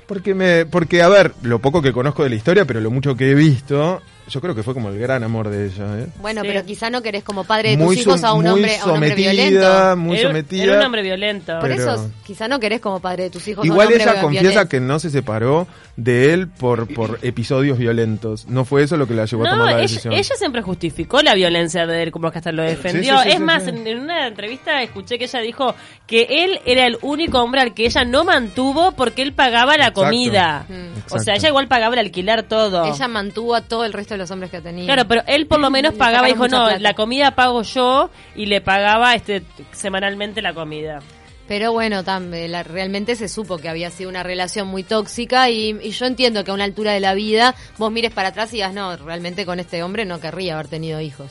Porque 0.06 0.34
me, 0.34 0.66
porque 0.66 1.02
a 1.02 1.08
ver, 1.08 1.32
lo 1.42 1.58
poco 1.58 1.82
que 1.82 1.92
conozco 1.92 2.22
de 2.22 2.30
la 2.30 2.36
historia, 2.36 2.64
pero 2.64 2.80
lo 2.80 2.90
mucho 2.90 3.16
que 3.16 3.30
he 3.30 3.34
visto, 3.34 4.00
yo 4.28 4.40
creo 4.40 4.54
que 4.54 4.62
fue 4.62 4.74
como 4.74 4.88
el 4.88 4.98
gran 4.98 5.22
amor 5.22 5.48
de 5.48 5.66
ella, 5.66 5.98
¿eh? 6.00 6.06
Bueno, 6.20 6.42
Sí. 6.42 6.48
pero 6.48 6.64
quizá 6.64 6.90
no 6.90 7.00
querés 7.02 7.22
como 7.22 7.44
padre 7.44 7.70
de 7.70 7.76
tus 7.76 7.84
Muy 7.86 7.98
hijos 8.00 8.24
a 8.24 8.32
un 8.32 8.42
muy 8.42 8.50
hombre, 8.52 8.76
a 8.78 8.84
un 8.84 8.90
hombre 8.90 9.08
sometida, 9.10 9.32
violento. 9.32 9.96
muy 9.96 10.18
Era- 10.18 10.28
sometida. 10.28 10.62
Era 10.64 10.78
un 10.78 10.84
hombre 10.86 11.02
violento. 11.02 11.58
Por 11.60 11.68
Pero- 11.70 11.92
eso 11.94 12.10
quizá 12.24 12.48
no 12.48 12.58
querés 12.60 12.80
como 12.80 13.00
padre 13.00 13.24
de 13.24 13.30
tus 13.30 13.46
hijos 13.48 13.58
a 13.58 13.62
un 13.62 13.66
Igual 13.68 13.86
hombre 13.88 14.02
ella 14.02 14.20
confiesa 14.20 14.42
violento. 14.48 14.68
que 14.68 14.80
no 14.80 14.98
se 14.98 15.10
separó 15.10 15.66
de 15.96 16.32
él 16.34 16.48
por, 16.48 16.92
por 16.92 17.18
episodios 17.22 17.78
violentos. 17.78 18.46
No 18.48 18.64
fue 18.64 18.82
eso 18.82 18.96
lo 18.96 19.06
que 19.06 19.14
la 19.14 19.24
llevó 19.26 19.46
a 19.46 19.50
tomar 19.50 19.70
la 19.72 19.76
decisión. 19.78 20.12
ella 20.12 20.34
siempre 20.36 20.60
justificó 20.62 21.22
la 21.22 21.34
violencia 21.34 21.86
de 21.86 22.02
él, 22.02 22.10
como 22.10 22.30
que 22.30 22.38
hasta 22.38 22.52
lo 22.52 22.62
defendió. 22.62 23.14
Sí, 23.14 23.18
sí, 23.18 23.22
sí, 23.24 23.28
es 23.30 23.36
sí, 23.36 23.42
más, 23.42 23.62
sí. 23.62 23.70
En, 23.70 23.86
en 23.86 24.00
una 24.00 24.26
entrevista 24.26 24.82
escuché 24.82 25.18
que 25.18 25.24
ella 25.24 25.40
dijo 25.40 25.74
que 26.06 26.26
él 26.44 26.60
era 26.66 26.86
el 26.86 26.98
único 27.02 27.40
hombre 27.40 27.60
al 27.60 27.74
que 27.74 27.86
ella 27.86 28.04
no 28.04 28.24
mantuvo 28.24 28.92
porque 28.92 29.22
él 29.22 29.32
pagaba 29.32 29.76
la 29.76 29.86
Exacto. 29.88 30.02
comida. 30.02 30.66
Mm. 30.68 31.14
O 31.14 31.18
sea, 31.18 31.34
ella 31.36 31.48
igual 31.48 31.68
pagaba 31.68 31.94
el 31.94 32.00
alquiler 32.00 32.42
todo. 32.42 32.84
Ella 32.84 33.08
mantuvo 33.08 33.54
a 33.54 33.60
todo 33.62 33.84
el 33.84 33.92
resto 33.92 34.15
de 34.16 34.22
los 34.22 34.30
hombres 34.30 34.50
que 34.50 34.60
tenía. 34.60 34.84
Claro, 34.86 35.06
pero 35.08 35.22
él 35.26 35.46
por 35.46 35.60
lo 35.60 35.70
menos 35.70 35.94
pagaba, 35.94 36.26
dijo, 36.26 36.48
no, 36.48 36.64
plata". 36.66 36.78
la 36.80 36.94
comida 36.94 37.34
pago 37.34 37.62
yo 37.62 38.10
y 38.34 38.46
le 38.46 38.60
pagaba 38.60 39.14
este 39.14 39.42
semanalmente 39.72 40.42
la 40.42 40.52
comida. 40.54 41.00
Pero 41.48 41.72
bueno, 41.72 42.02
tam- 42.02 42.34
eh, 42.34 42.48
la- 42.48 42.64
realmente 42.64 43.14
se 43.14 43.28
supo 43.28 43.58
que 43.58 43.68
había 43.68 43.90
sido 43.90 44.10
una 44.10 44.24
relación 44.24 44.66
muy 44.66 44.82
tóxica 44.82 45.48
y, 45.48 45.78
y 45.80 45.90
yo 45.92 46.06
entiendo 46.06 46.42
que 46.42 46.50
a 46.50 46.54
una 46.54 46.64
altura 46.64 46.92
de 46.92 46.98
la 46.98 47.14
vida 47.14 47.54
vos 47.78 47.92
mires 47.92 48.10
para 48.12 48.30
atrás 48.30 48.50
y 48.52 48.56
digas, 48.56 48.74
no, 48.74 48.96
realmente 48.96 49.46
con 49.46 49.60
este 49.60 49.82
hombre 49.84 50.04
no 50.04 50.18
querría 50.18 50.54
haber 50.54 50.66
tenido 50.66 51.00
hijos. 51.00 51.30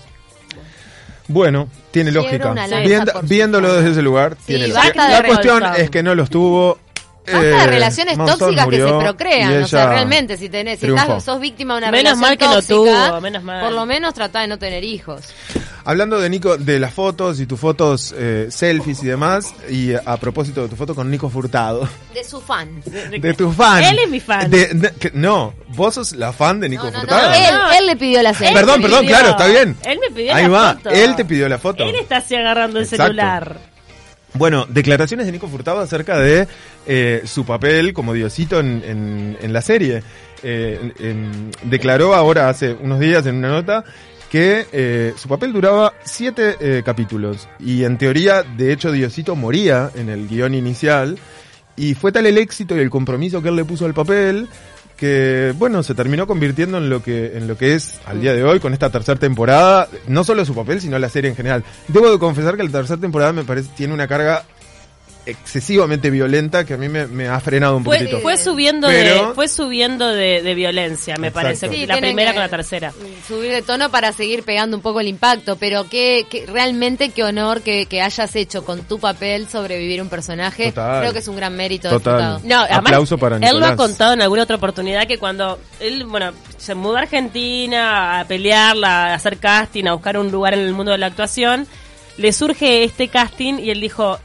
Bueno, 1.27 1.67
tiene 1.91 2.11
lógica. 2.11 2.53
Viendo- 2.85 3.11
viéndolo 3.23 3.73
desde 3.73 3.91
ese 3.91 4.01
lugar, 4.03 4.35
Sí, 4.39 4.45
tiene 4.47 4.67
lógica. 4.67 5.09
La 5.09 5.23
cuestión 5.23 5.63
es 5.75 5.89
que 5.89 6.03
no 6.03 6.13
los 6.15 6.29
tuvo. 6.29 6.77
Basta 7.25 7.41
eh, 7.41 7.45
de 7.51 7.67
relaciones 7.67 8.17
Monzón 8.17 8.39
tóxicas 8.39 8.67
que 8.67 8.75
se 8.77 8.81
murió 8.83 8.99
procrean, 8.99 9.51
y 9.53 9.55
o 9.63 9.67
sea, 9.67 9.81
ella 9.83 9.89
realmente 9.91 10.37
si 10.37 10.49
tenés, 10.49 10.79
si 10.79 10.85
triunfó. 10.85 11.03
estás, 11.03 11.23
sos 11.23 11.39
víctima 11.39 11.73
de 11.75 11.77
una 11.79 11.91
Menos 11.91 12.03
relación 12.13 12.21
mal 12.21 12.37
que 12.37 12.45
no 12.45 12.53
tóxica, 12.53 13.09
tuvo, 13.09 13.21
menos 13.21 13.43
mal. 13.43 13.61
por 13.63 13.71
lo 13.73 13.85
menos 13.85 14.13
trata 14.13 14.41
de 14.41 14.47
no 14.47 14.57
tener 14.59 14.83
hijos. 14.83 15.21
Hablando 15.87 16.19
de 16.19 16.29
Nico, 16.31 16.57
de 16.57 16.79
las 16.79 16.93
fotos 16.93 17.39
y 17.39 17.45
tus 17.45 17.59
fotos 17.59 18.13
eh, 18.17 18.47
selfies 18.49 19.03
y 19.03 19.05
demás, 19.07 19.53
y 19.69 19.93
a 19.93 20.17
propósito 20.17 20.63
de 20.63 20.69
tu 20.69 20.75
foto 20.75 20.95
con 20.95 21.11
Nico 21.11 21.29
Furtado, 21.29 21.87
De 22.13 22.23
su 22.23 22.41
fan. 22.41 22.81
de 22.85 23.33
tu 23.35 23.51
fan. 23.51 23.83
Él 23.83 23.99
es 23.99 24.09
mi 24.09 24.19
fan. 24.19 24.49
De- 24.49 24.67
de- 24.73 24.91
que- 24.93 25.11
no, 25.13 25.53
vos 25.69 25.93
sos 25.93 26.13
la 26.13 26.33
fan 26.33 26.59
de 26.59 26.69
Nico 26.69 26.85
No, 26.85 26.91
no, 26.91 26.97
no, 26.97 27.01
Furtado. 27.01 27.33
él, 27.33 27.53
No. 27.55 27.71
él 27.73 27.85
le 27.85 27.95
pidió 27.97 28.23
la 28.23 28.33
selfie. 28.33 28.55
Perdón, 28.55 28.77
me 28.77 28.87
perdón, 28.87 29.01
pidió. 29.01 29.15
claro, 29.15 29.29
está 29.31 29.45
bien. 29.47 29.77
Él 29.85 29.99
me 29.99 30.09
pidió 30.15 30.33
Ahí 30.33 30.43
la 30.43 30.49
va, 30.49 30.73
foto. 30.73 30.89
él 30.89 31.15
te 31.15 31.25
pidió 31.25 31.47
la 31.49 31.57
foto. 31.59 31.83
Él 31.83 31.95
está 31.95 32.17
así 32.17 32.35
agarrando 32.35 32.79
el 32.79 32.85
Exacto. 32.85 33.03
celular. 33.05 33.57
Bueno, 34.35 34.65
declaraciones 34.69 35.25
de 35.25 35.31
Nico 35.31 35.47
Furtado 35.47 35.79
acerca 35.79 36.19
de 36.19 36.47
eh, 36.85 37.21
su 37.25 37.45
papel 37.45 37.93
como 37.93 38.13
Diosito 38.13 38.59
en, 38.59 38.83
en- 38.85 39.37
en 39.41 39.53
la 39.53 39.61
serie. 39.61 40.03
Eh, 40.43 40.91
declaró 41.63 42.13
ahora 42.13 42.49
hace 42.49 42.73
unos 42.73 42.99
días 42.99 43.25
en 43.25 43.37
una 43.37 43.49
nota 43.49 43.83
que 44.29 44.65
eh, 44.73 45.13
su 45.15 45.29
papel 45.29 45.53
duraba 45.53 45.93
siete 46.03 46.57
eh, 46.59 46.83
capítulos 46.85 47.47
y 47.59 47.83
en 47.85 47.97
teoría, 47.97 48.43
de 48.43 48.73
hecho, 48.73 48.91
Diosito 48.91 49.35
moría 49.35 49.89
en 49.95 50.09
el 50.09 50.27
guion 50.27 50.53
inicial 50.53 51.17
y 51.77 51.93
fue 51.93 52.11
tal 52.11 52.25
el 52.25 52.37
éxito 52.37 52.75
y 52.75 52.79
el 52.81 52.89
compromiso 52.89 53.41
que 53.41 53.49
él 53.49 53.55
le 53.55 53.65
puso 53.65 53.85
al 53.85 53.93
papel 53.93 54.47
que 54.95 55.53
bueno 55.57 55.83
se 55.83 55.95
terminó 55.95 56.27
convirtiendo 56.27 56.77
en 56.77 56.89
lo 56.89 57.03
que 57.03 57.37
en 57.37 57.47
lo 57.47 57.57
que 57.57 57.75
es 57.75 57.99
al 58.05 58.21
día 58.21 58.33
de 58.33 58.43
hoy 58.43 58.59
con 58.59 58.73
esta 58.73 58.89
tercera 58.89 59.19
temporada 59.19 59.89
no 60.07 60.23
solo 60.23 60.45
su 60.45 60.55
papel 60.55 60.81
sino 60.81 60.97
la 60.99 61.09
serie 61.09 61.29
en 61.29 61.35
general. 61.35 61.63
Debo 61.87 62.11
de 62.11 62.19
confesar 62.19 62.57
que 62.57 62.63
la 62.63 62.71
tercera 62.71 62.99
temporada 62.99 63.33
me 63.33 63.43
parece 63.43 63.69
tiene 63.75 63.93
una 63.93 64.07
carga 64.07 64.45
excesivamente 65.25 66.09
violenta 66.09 66.65
que 66.65 66.73
a 66.75 66.77
mí 66.77 66.87
me, 66.89 67.07
me 67.07 67.27
ha 67.27 67.39
frenado 67.39 67.77
un 67.77 67.83
Fue, 67.83 67.97
poquito 67.99 68.19
fue 68.19 68.37
subiendo 68.37 68.87
Pero- 68.87 69.29
de 69.29 69.33
fue 69.33 69.47
subiendo 69.47 70.07
de, 70.07 70.41
de 70.41 70.53
violencia, 70.55 71.15
me 71.17 71.27
Exacto. 71.27 71.47
parece. 71.47 71.69
Sí, 71.69 71.85
la 71.85 71.97
primera 71.97 72.33
con 72.33 72.41
la 72.41 72.49
tercera. 72.49 72.93
Subir 73.27 73.51
de 73.51 73.61
tono 73.61 73.89
para 73.89 74.11
seguir 74.11 74.43
pegando 74.43 74.77
un 74.77 74.83
poco 74.83 74.99
el 74.99 75.07
impacto, 75.07 75.55
pero 75.57 75.89
que, 75.89 76.25
realmente 76.47 77.09
qué 77.09 77.23
honor 77.23 77.61
que, 77.61 77.85
que 77.87 78.01
hayas 78.01 78.35
hecho 78.35 78.63
con 78.65 78.81
tu 78.83 78.99
papel 78.99 79.47
sobrevivir 79.49 80.01
un 80.01 80.09
personaje. 80.09 80.65
Total. 80.69 81.01
Creo 81.01 81.13
que 81.13 81.19
es 81.19 81.27
un 81.27 81.35
gran 81.35 81.55
mérito 81.55 81.89
Total. 81.89 82.39
No, 82.43 82.59
además, 82.61 82.79
Aplauso 82.79 83.17
para 83.17 83.35
él 83.37 83.41
lo 83.41 83.47
ha 83.47 83.51
Nicolás. 83.71 83.75
contado 83.77 84.13
en 84.13 84.21
alguna 84.21 84.43
otra 84.43 84.55
oportunidad 84.57 85.07
que 85.07 85.17
cuando 85.17 85.59
él, 85.79 86.05
bueno, 86.05 86.31
se 86.57 86.75
mudó 86.75 86.97
a 86.97 87.01
Argentina 87.01 88.19
a 88.19 88.25
pelearla, 88.25 89.07
a 89.07 89.13
hacer 89.15 89.37
casting, 89.37 89.85
a 89.85 89.93
buscar 89.93 90.17
un 90.17 90.31
lugar 90.31 90.53
en 90.53 90.61
el 90.61 90.73
mundo 90.73 90.91
de 90.91 90.97
la 90.97 91.07
actuación, 91.07 91.67
le 92.17 92.31
surge 92.31 92.83
este 92.83 93.07
casting 93.09 93.55
y 93.59 93.71
él 93.71 93.81
dijo, 93.81 94.19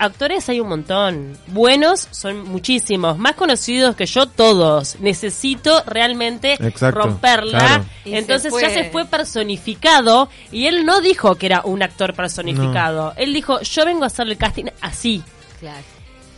actores 0.00 0.48
hay 0.48 0.58
un 0.60 0.68
montón, 0.68 1.36
buenos 1.48 2.08
son 2.10 2.42
muchísimos, 2.48 3.18
más 3.18 3.34
conocidos 3.34 3.94
que 3.94 4.06
yo 4.06 4.26
todos, 4.26 4.96
necesito 5.00 5.82
realmente 5.86 6.54
Exacto, 6.54 7.00
romperla. 7.00 7.58
claro. 7.58 7.84
Y 8.04 8.10
se 8.10 8.18
Entonces 8.18 8.52
ya 8.60 8.70
se 8.70 8.84
fue. 8.90 9.04
personificado 9.04 10.28
y 10.52 10.66
él 10.66 10.84
no 10.84 11.00
dijo 11.00 11.34
que 11.36 11.46
era 11.46 11.62
un 11.64 11.82
actor 11.82 12.14
personificado, 12.14 13.12
él 13.16 13.32
dijo, 13.32 13.60
yo 13.60 13.84
vengo 13.84 14.04
a 14.04 14.06
hacer 14.08 14.26
el 14.26 14.36
casting 14.36 14.66
así 14.80 15.22
Claro. 15.60 15.82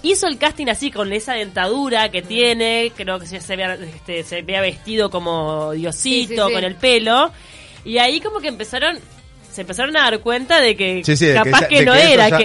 hizo 0.02 0.26
el 0.26 0.36
casting 0.38 0.66
así 0.66 0.90
con 0.90 1.12
esa 1.12 1.34
dentadura 1.34 2.10
que 2.10 2.22
tiene, 2.22 2.92
creo 2.96 3.18
que 3.20 3.26
se, 3.26 3.40
se, 3.40 3.52
había, 3.52 3.74
este, 3.74 4.24
se 4.24 4.38
había 4.38 4.60
vestido 4.60 5.10
como 5.10 5.72
Diosito, 5.72 6.02
Sí, 6.02 6.26
sí, 6.26 6.34
sí. 6.34 6.52
con 6.52 6.64
el 6.64 6.74
pelo, 6.74 7.30
y 7.84 7.98
ahí 7.98 8.20
como 8.20 8.40
que 8.40 8.48
empezaron, 8.48 8.98
se 9.52 9.60
empezaron 9.62 9.96
a 9.96 10.00
dar 10.02 10.20
cuenta 10.20 10.60
de 10.60 10.74
que 10.76 11.02
Sí, 11.04 11.16
sí, 11.16 11.26
de 11.26 11.32
que 11.34 11.38
capaz 11.50 11.60
ya- 11.62 11.68
que, 11.68 11.84
no 11.84 11.92
que 11.92 12.12
era, 12.14 12.28
ya- 12.28 12.38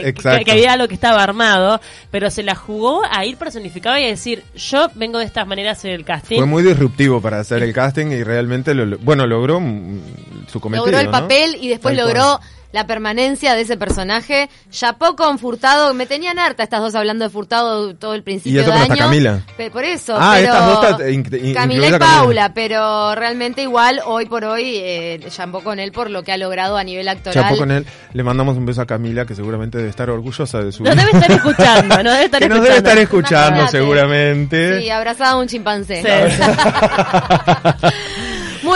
que, 0.43 0.51
había 0.51 0.73
algo 0.73 0.87
que 0.87 0.93
estaba 0.93 1.23
armado, 1.23 1.79
pero 2.11 2.29
se 2.29 2.43
la 2.43 2.53
jugó 2.55 3.01
a 3.09 3.25
ir 3.25 3.37
personificado 3.37 3.97
y 3.97 4.03
a 4.03 4.07
decir, 4.07 4.43
yo 4.55 4.89
vengo 4.95 5.19
de 5.19 5.25
estas 5.25 5.47
maneras 5.47 5.83
en 5.85 5.91
el 5.91 6.03
casting. 6.05 6.37
fue 6.37 6.45
muy 6.45 6.63
disruptivo 6.63 7.21
para 7.21 7.39
hacer 7.39 7.63
el 7.63 7.73
casting 7.73 8.07
y 8.07 8.23
realmente 8.23 8.73
lo, 8.73 8.97
bueno 8.99 9.25
logró 9.25 9.59
mm, 9.59 10.01
su 10.47 10.59
cometido 10.59 10.85
Logró 10.85 10.99
el 10.99 11.05
¿no? 11.05 11.11
papel 11.11 11.57
y 11.59 11.69
después 11.69 11.95
Tal 11.95 12.05
logró 12.05 12.39
la 12.71 12.85
permanencia 12.87 13.55
de 13.55 13.61
ese 13.61 13.77
personaje. 13.77 14.49
Chapó 14.71 15.15
con 15.15 15.39
Furtado, 15.39 15.93
me 15.93 16.05
tenían 16.05 16.37
harta 16.39 16.63
estas 16.63 16.81
dos 16.81 16.95
hablando 16.95 17.23
de 17.25 17.29
Furtado 17.29 17.95
todo 17.95 18.13
el 18.13 18.23
principio 18.23 18.61
Y 18.61 18.63
de 18.63 18.69
no 18.71 18.73
año. 18.77 18.95
Camila. 18.97 19.41
Por 19.71 19.83
eso, 19.83 20.15
Ah, 20.19 20.33
pero 20.35 20.53
estas 20.53 20.97
dos 20.97 21.09
in- 21.09 21.45
in- 21.45 21.53
Camila 21.53 21.87
y 21.87 21.91
Camila. 21.91 21.99
Paula, 21.99 22.53
pero 22.53 23.15
realmente 23.15 23.61
igual 23.63 24.01
hoy 24.05 24.25
por 24.25 24.43
hoy 24.45 24.75
eh, 24.77 25.19
chapó 25.29 25.61
con 25.63 25.79
él 25.79 25.91
por 25.91 26.09
lo 26.09 26.23
que 26.23 26.31
ha 26.31 26.37
logrado 26.37 26.77
a 26.77 26.83
nivel 26.83 27.07
actoral. 27.07 27.43
Chapó 27.43 27.57
con 27.57 27.71
él. 27.71 27.85
Le 28.13 28.23
mandamos 28.23 28.57
un 28.57 28.65
beso 28.65 28.81
a 28.81 28.85
Camila, 28.85 29.25
que 29.25 29.35
seguramente 29.35 29.77
debe 29.77 29.89
estar 29.89 30.09
orgullosa 30.09 30.59
de 30.59 30.71
su 30.71 30.83
Nos 30.83 30.95
debe 30.95 31.11
estar 31.11 31.31
escuchando, 31.31 32.03
no 32.03 32.11
debe 32.11 32.25
estar 32.25 32.41
que 32.41 32.49
nos 32.49 32.57
escuchando. 32.57 32.63
debe 32.63 32.77
estar 32.77 32.97
escuchando 32.97 33.47
Imagínate. 33.59 33.77
seguramente. 33.77 34.81
Sí, 34.81 34.89
abrazada 34.89 35.31
a 35.31 35.37
un 35.37 35.47
chimpancé. 35.47 36.01
Sí. 36.01 36.07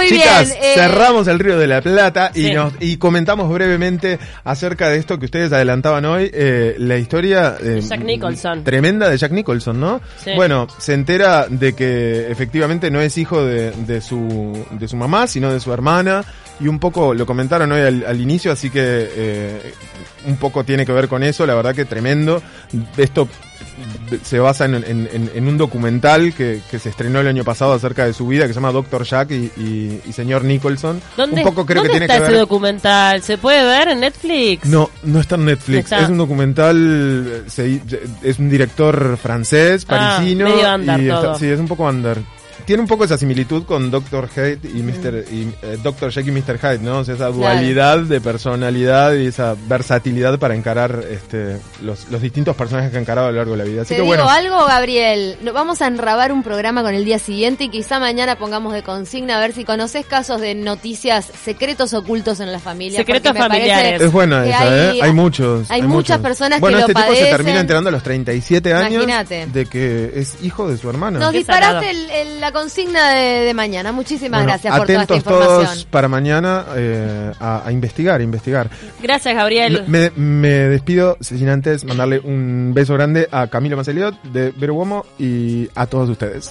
Muy 0.10 0.18
Chicas, 0.20 0.50
bien. 0.50 0.64
eh, 0.64 0.72
cerramos 0.76 1.28
el 1.28 1.40
Río 1.40 1.58
de 1.58 1.68
la 1.68 1.82
Plata 1.82 2.32
y 2.34 2.44
Sí. 2.48 2.54
nos 2.54 2.74
y 2.80 2.98
comentamos 2.98 3.52
brevemente 3.52 4.20
acerca 4.44 4.90
de 4.90 4.98
esto 4.98 5.20
que 5.20 5.26
ustedes 5.26 5.52
adelantaban 5.54 6.06
hoy, 6.06 6.30
eh, 6.34 6.76
la 6.78 6.98
historia 6.98 7.56
eh, 7.62 7.82
Jack 7.88 8.04
Nicholson. 8.04 8.64
tremenda 8.64 9.10
de 9.10 9.18
Jack 9.18 9.32
Nicholson, 9.32 9.80
¿no? 9.80 10.02
Sí. 10.24 10.32
Bueno, 10.36 10.68
se 10.78 10.94
entera 10.94 11.48
de 11.50 11.74
que 11.74 12.32
efectivamente 12.32 12.90
no 12.92 13.00
es 13.02 13.18
hijo 13.18 13.44
de, 13.46 13.72
de 13.72 14.02
su 14.02 14.66
de 14.72 14.88
su 14.88 14.96
mamá, 14.98 15.28
sino 15.28 15.52
de 15.52 15.60
su 15.60 15.72
hermana 15.74 16.24
y 16.60 16.68
un 16.68 16.80
poco 16.80 17.14
lo 17.14 17.26
comentaron 17.26 17.72
hoy 17.72 17.82
al, 17.82 18.06
al 18.08 18.22
inicio, 18.22 18.52
así 18.52 18.70
que 18.70 18.80
eh, 18.84 19.74
un 20.28 20.38
poco 20.38 20.64
tiene 20.64 20.86
que 20.86 20.92
ver 20.92 21.08
con 21.08 21.24
eso, 21.24 21.46
la 21.46 21.56
verdad 21.56 21.74
que 21.76 21.86
tremendo. 21.86 22.42
Esto 22.98 23.28
se 24.24 24.40
basa 24.40 24.66
en, 24.66 24.76
en- 24.76 25.10
en- 25.12 25.32
en 25.34 25.48
un 25.48 25.58
documental 25.58 26.34
que, 26.34 26.62
que 26.70 26.80
se 26.80 26.90
estrenó 26.90 27.20
el 27.20 27.28
año 27.28 27.44
pasado 27.44 27.74
acerca 27.74 28.06
de 28.06 28.14
su 28.14 28.28
vida, 28.28 28.44
que 28.48 28.50
se 28.54 28.56
llama 28.56 28.72
Doctor 28.72 29.04
Jack 29.04 29.32
y, 29.32 29.52
y- 29.58 30.02
y 30.06 30.14
señor 30.14 30.44
Nicholson. 30.44 31.02
¿Dónde, 31.18 31.38
un 31.42 31.44
poco 31.48 31.66
creo 31.66 31.82
que 31.82 31.88
dónde 31.88 32.00
tiene 32.00 32.06
está 32.06 32.18
que 32.18 32.24
ese 32.24 32.32
ver. 32.34 32.40
documental? 32.42 33.22
¿Se 33.24 33.38
puede 33.38 33.64
ver 33.64 33.88
en 33.90 34.00
Netflix? 34.02 34.66
No, 34.68 34.90
no 35.04 35.20
está 35.20 35.36
en 35.36 35.46
Netflix. 35.46 35.80
Está. 35.86 36.00
Es 36.02 36.10
un 36.10 36.18
documental, 36.18 37.44
eh, 37.48 37.50
se- 37.50 37.82
es 38.24 38.40
un 38.40 38.50
director 38.50 39.18
francés, 39.18 39.86
Ah, 39.88 40.16
parisino. 40.18 40.46
medio 40.46 40.76
under 40.76 41.00
y 41.00 41.04
está- 41.10 41.22
todo. 41.22 41.38
sí, 41.40 41.46
es 41.48 41.60
un 41.60 41.68
poco 41.68 41.84
under. 41.86 42.18
Tiene 42.66 42.82
un 42.82 42.88
poco 42.88 43.04
esa 43.04 43.18
similitud 43.18 43.64
con 43.64 43.92
Doctor 43.92 44.30
Hyde 44.30 44.60
y 44.64 44.82
Mr. 44.84 45.26
y, 45.32 45.54
eh, 45.62 45.78
Dr. 45.82 46.12
Jekyll 46.12 46.38
y 46.38 46.42
Mr. 46.42 46.58
Hyde, 46.60 46.80
¿no? 46.80 47.00
O 47.00 47.04
sea, 47.04 47.16
esa 47.16 47.28
dualidad 47.28 48.00
de 48.00 48.22
personalidad 48.22 49.14
y 49.16 49.28
esa 49.28 49.56
versatilidad 49.68 50.38
para 50.40 50.56
encarar 50.56 51.04
este, 51.10 51.58
los, 51.82 52.08
los 52.10 52.22
distintos 52.22 52.56
personajes 52.56 52.92
que 52.92 52.98
ha 52.98 53.02
encarado 53.02 53.28
a 53.28 53.32
lo 53.32 53.38
largo 53.38 53.52
de 53.54 53.58
la 53.58 53.64
vida. 53.64 53.82
Así 53.82 53.90
Te 53.90 53.96
que 53.96 54.02
digo 54.02 54.08
bueno. 54.16 54.30
algo, 54.30 54.66
Gabriel. 54.66 55.38
Vamos 55.54 55.82
a 55.82 55.88
enrabar 55.88 56.32
un 56.32 56.44
programa 56.44 56.82
con 56.84 56.94
el 56.94 57.06
día 57.06 57.20
siguiente 57.20 57.66
y 57.66 57.70
quizá 57.70 58.00
mañana 58.00 58.38
pongamos 58.38 58.74
de 58.74 58.84
consigna 58.84 59.38
a 59.38 59.40
ver 59.40 59.54
si 59.54 59.66
conoces 59.66 60.06
casos 60.06 60.40
de 60.42 60.56
noticias 60.56 61.26
secretos 61.44 61.94
ocultos 61.94 62.40
en 62.40 62.52
la 62.52 62.60
familia. 62.60 63.00
Secretos 63.00 63.38
familiares. 63.38 64.02
Es 64.02 64.12
buena 64.12 64.44
que 64.44 64.50
esa, 64.50 64.62
hay- 64.62 64.98
¿eh? 65.00 65.02
Hay 65.04 65.14
muchos. 65.14 65.70
hay 65.72 65.82
muchas 65.82 66.18
muchos. 66.18 66.18
personas 66.20 66.58
que 66.58 66.62
bueno, 66.62 66.78
lo 66.78 66.82
este 66.82 66.94
tipo 66.94 67.02
se 67.06 67.08
padecen. 67.14 67.32
termina 67.38 67.60
enterando 67.60 67.90
a 67.90 67.92
los 67.92 68.04
37 68.04 68.74
años 68.74 69.04
Imagínate. 69.04 69.48
de 69.48 69.66
que 69.66 70.12
es 70.16 70.38
hijo 70.44 70.68
de 70.70 70.78
su 70.78 70.90
hermana. 70.90 71.20
Nos 71.20 71.32
disparaste 71.34 71.90
el- 71.92 72.40
la 72.42 72.51
consigna 72.52 73.12
de, 73.12 73.42
de 73.42 73.54
mañana. 73.54 73.92
Muchísimas 73.92 74.40
Bueno, 74.42 74.48
gracias 74.54 74.78
por 74.78 74.88
toda 74.88 75.02
esta 75.02 75.14
atentos 75.14 75.34
información. 75.34 75.66
todos 75.66 75.86
para 75.86 76.08
mañana 76.08 76.66
eh, 76.76 77.32
a, 77.40 77.68
a 77.68 77.72
investigar, 77.72 78.20
a 78.20 78.24
investigar. 78.24 78.70
Gracias, 79.02 79.36
Gabriel. 79.36 79.84
Me, 79.88 80.12
me 80.16 80.50
despido 80.50 81.18
sin 81.22 81.50
antes 81.50 81.84
mandarle 81.86 82.20
un 82.20 82.72
beso 82.74 82.94
grande 82.94 83.28
a 83.32 83.48
Camilo 83.48 83.78
Maceliot 83.78 84.22
de 84.24 84.52
Vero 84.56 84.74
Uomo 84.74 85.06
y 85.20 85.70
a 85.76 85.86
todos 85.86 86.10
ustedes. 86.10 86.50